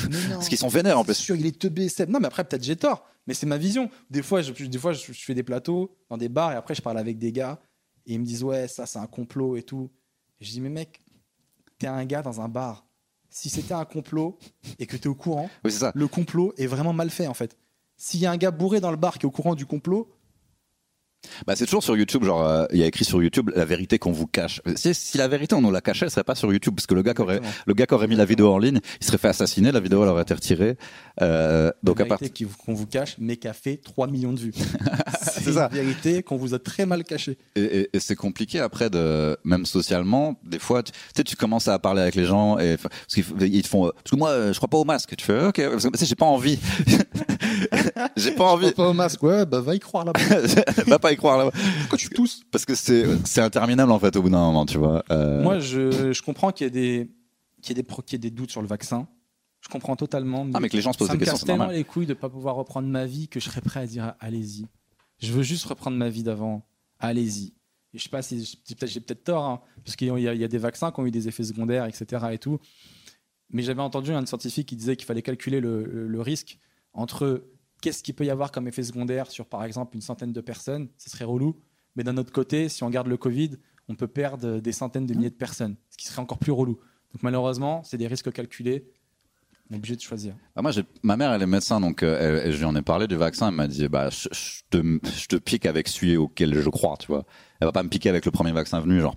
[0.09, 1.13] Mais non, Parce qu'ils sont vénères en plus.
[1.15, 2.09] sûr, il est teubé, Seb.
[2.09, 3.05] Non, mais après, peut-être j'ai tort.
[3.27, 3.89] Mais c'est ma vision.
[4.09, 6.75] Des fois, je, des fois je, je fais des plateaux dans des bars et après,
[6.75, 7.59] je parle avec des gars
[8.05, 9.89] et ils me disent, ouais, ça, c'est un complot et tout.
[10.41, 11.01] Et je dis, mais mec,
[11.79, 12.85] t'es un gars dans un bar.
[13.29, 14.37] Si c'était un complot
[14.77, 15.91] et que t'es au courant, Oui, c'est ça.
[15.95, 17.57] le complot est vraiment mal fait, en fait.
[17.97, 20.11] S'il y a un gars bourré dans le bar qui est au courant du complot,
[21.47, 23.97] Bah, c'est toujours sur YouTube, genre, euh, il y a écrit sur YouTube la vérité
[23.99, 24.61] qu'on vous cache.
[24.75, 26.93] Si, si la vérité on nous la cachait, elle serait pas sur YouTube, parce que
[26.93, 29.17] le gars qui aurait, le gars qui aurait mis la vidéo en ligne, il serait
[29.17, 30.77] fait assassiner, la vidéo elle aurait été retirée.
[31.21, 34.33] Euh, donc à la vérité vous- qu'on vous cache, mais qui a fait 3 millions
[34.33, 34.53] de vues.
[35.21, 37.37] c'est une vérité qu'on vous a très mal cachée.
[37.55, 41.67] Et, et- et c'est compliqué après de, même socialement, des fois, tu sais, tu commences
[41.67, 44.57] à parler avec les gens et parce qu'ils te font, parce que moi, euh, je
[44.57, 45.15] crois pas au masque.
[45.15, 46.59] Tu fais, ok, parce que j'ai pas envie.
[48.17, 48.71] j'ai pas envie.
[48.71, 50.19] Pas au masque, ouais, bah va y croire là-bas.
[50.87, 51.51] Va pas y croire là.
[51.81, 54.77] Pourquoi tu tousses Parce que c'est, c'est interminable en fait au bout d'un moment, tu
[54.77, 55.03] vois.
[55.11, 57.09] Euh, Moi, je, je comprends qu'il y, ait des-
[57.61, 59.07] qu'il y, qu'il y ait des doutes sur le vaccin.
[59.61, 60.45] Je comprends totalement.
[60.53, 61.77] Ah, mais que les gens se posent ça des me questions, casse c'est tellement normal.
[61.77, 64.13] les couilles de ne pas pouvoir reprendre ma vie que je serais prêt à dire
[64.19, 64.65] allez-y.
[65.19, 66.65] Je veux juste reprendre ma vie d'avant.
[66.99, 67.53] Allez-y.
[67.93, 70.33] Et je sais pas si j'ai peut-être, j'ai peut-être tort, hein, parce qu'il y a,
[70.33, 72.25] il y a des vaccins qui ont eu des effets secondaires, etc.
[72.31, 72.59] Et tout.
[73.51, 76.57] Mais j'avais entendu un scientifique qui disait qu'il fallait calculer le, le- le risque
[76.93, 77.45] entre
[77.81, 80.89] qu'est-ce qu'il peut y avoir comme effet secondaire sur, par exemple, une centaine de personnes.
[80.97, 81.59] Ce serait relou.
[81.95, 83.51] Mais d'un autre côté, si on garde le Covid,
[83.89, 86.75] on peut perdre des centaines de milliers de personnes, ce qui serait encore plus relou.
[87.13, 88.85] Donc malheureusement, c'est des risques calculés.
[89.69, 90.35] On est obligé de choisir.
[90.55, 90.71] Ah, moi,
[91.03, 93.47] ma mère, elle est médecin, donc euh, elle- je lui en ai parlé du vaccin.
[93.49, 94.77] Elle m'a dit, bah, je, je te,
[95.09, 97.25] je te pique avec celui auquel je crois, tu vois.
[97.63, 99.15] Elle va pas me piquer avec le premier vaccin venu, genre.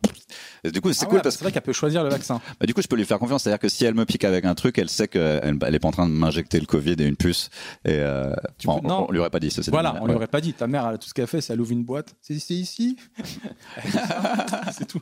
[0.63, 2.39] Et du coup, c'est Ah cool ouais, parce c'est vrai qu'elle peut choisir le vaccin.
[2.39, 3.43] que, bah, du coup, je peux lui faire confiance.
[3.43, 5.89] C'est-à-dire que si elle me pique avec un truc, elle sait qu'elle elle est pas
[5.89, 7.51] en train de m'injecter le Covid et une puce.
[7.85, 9.07] Et euh, Tu bon, peux- non.
[9.09, 10.17] on, lui aurait pas dit Voilà, on lui Ouais.
[10.17, 10.53] aurait pas dit.
[10.55, 12.15] Ta mère, elle a tout ce qu'elle fait, c'est elle ouvre une boîte.
[12.23, 12.97] C'est ici.
[14.73, 15.01] c'est tout.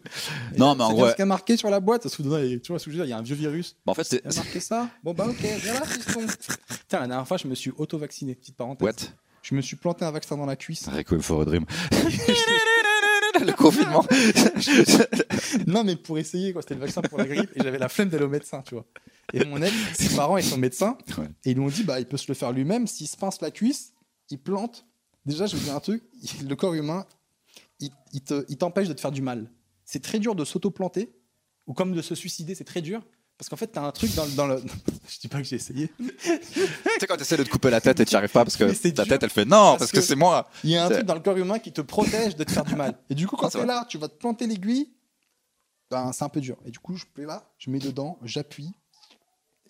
[0.56, 2.06] Non, mais en gros, ce qui est marqué sur la boîte.
[2.06, 3.76] A- tu vois que Il y a un vieux virus.
[3.84, 4.88] bah, en fait, c'est, a marqué ça.
[5.02, 6.20] Bon bah ok, viens là, fiston.
[6.68, 8.34] Putain, la dernière fois, je me suis auto-vacciné.
[8.34, 8.86] Petite parenthèse.
[8.86, 8.92] what?
[9.42, 10.88] Je me suis planté un vaccin dans la cuisse.
[10.88, 11.66] Requiem for a Dream.
[13.44, 14.04] le confinement.
[15.66, 16.62] non, mais pour essayer, quoi.
[16.62, 18.84] C'était le vaccin pour la grippe et j'avais la flemme d'aller au médecin, tu vois.
[19.32, 21.26] Et mon ex, ses parents, ils sont médecins Ouais.
[21.44, 22.86] et ils lui ont dit, bah, il peut se le faire lui-même.
[22.86, 23.92] S'il se pince la cuisse,
[24.30, 24.86] il plante
[25.26, 26.02] Déjà, je vais dire un truc.
[26.46, 27.06] Le corps humain,
[27.80, 29.50] il, il te- il t'empêche de te faire du mal.
[29.86, 31.14] C'est très dur de s'auto-planter
[31.66, 33.02] ou comme de se suicider, c'est très dur.
[33.36, 34.62] Parce qu'en fait, t'as un truc dans, le- dans le.
[35.08, 35.90] Je dis pas que j'ai essayé.
[35.98, 38.44] Tu sais, quand tu essaies de te couper la tête et tu n'y arrives pas
[38.44, 39.08] parce que ta dur.
[39.12, 40.48] tête, elle fait non, parce, Parce que, que- c'est moi.
[40.62, 42.64] Il y a un truc dans le corps humain qui te protège de te faire
[42.64, 42.96] du mal.
[43.10, 44.92] Et du coup, quand Ah, c'est t'es là, tu vas te planter l'aiguille,
[45.90, 46.56] ben, c'est un peu dur.
[46.64, 48.70] Et du coup, je fais là, je mets dedans, j'appuie.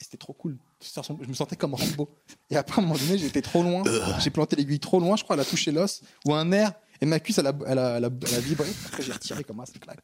[0.00, 0.58] Et c'était trop cool.
[0.82, 2.10] Je me sentais comme Rambo.
[2.50, 3.82] Et après, à un moment donné, j'étais trop loin.
[4.20, 6.72] J'ai planté l'aiguille trop loin, je crois, elle a touché l'os ou un nerf.
[7.00, 8.68] Et ma cuisse, elle a, elle a, elle a, elle a vibré.
[8.86, 9.98] Après, j'ai retiré comme ça, c'est claque.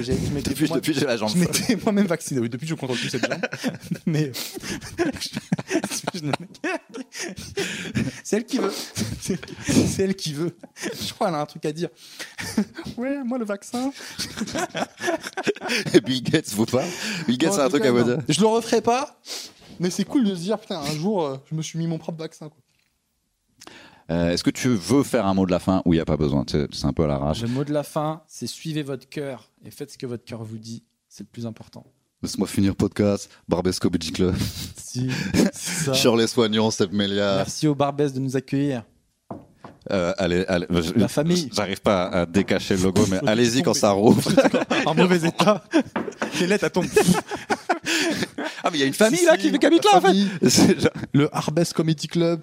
[0.00, 2.40] Je m'étais- Depuis, moi- depuis j'ai la jambe je m'étais moi-même vacciné.
[2.40, 3.40] Oui, depuis, je contrôle plus cette jambe.
[4.06, 4.30] Mais.
[8.24, 8.72] c'est elle qui veut.
[9.20, 10.56] C'est elle qui veut.
[10.82, 11.88] Je crois qu'elle a un truc à dire.
[12.96, 13.90] Ouais, moi, le vaccin.
[15.94, 16.84] Et Bill Gates vous parle.
[17.26, 18.18] Bill Gates Bon, a un truc cas, à vous dire.
[18.28, 19.18] Je le referai pas.
[19.80, 21.98] Mais c'est cool de se dire, putain, un jour, euh, je me suis mis mon
[21.98, 22.48] propre vaccin.
[22.48, 22.58] Quoi.
[24.10, 26.04] Euh, Est-ce que tu veux faire un mot de la fin ou il n'y a
[26.04, 26.44] pas besoin?
[26.46, 27.40] C'est un peu à l'arrache.
[27.42, 30.42] Le mot de la fin, c'est suivez votre cœur et faites ce que votre cœur
[30.44, 30.82] vous dit.
[31.08, 31.84] C'est le plus important.
[32.22, 33.30] Laisse-moi finir podcast.
[33.48, 34.34] Barbesco Buddy Club.
[34.76, 35.10] Si,
[35.54, 35.94] ça.
[35.94, 37.36] Shirley Soignon, Seb Melia.
[37.36, 38.84] Merci aux Barbès de nous accueillir.
[39.90, 41.48] Euh, allez, allez, je- La famille.
[41.52, 44.30] J'arrive pas à décacher le logo, mais allez-y quand ça rouvre.
[44.86, 45.64] en mauvais état.
[46.40, 46.86] Les lettres, elles tombent.
[48.62, 50.90] Ah, mais il y a une famille là qui, qui habite là en fait.
[51.14, 52.42] Le Arbès Comedy Club.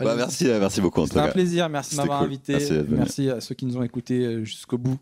[0.00, 1.32] Bah, merci, euh, merci beaucoup en tout C'était un cas.
[1.32, 1.68] plaisir.
[1.68, 2.28] Merci de m'avoir cool.
[2.28, 2.52] invité.
[2.54, 2.72] Merci.
[2.88, 4.98] Merci à ceux qui nous ont écoutés euh, jusqu'au bout.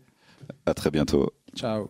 [0.65, 1.31] À très bientôt.
[1.55, 1.89] Ciao.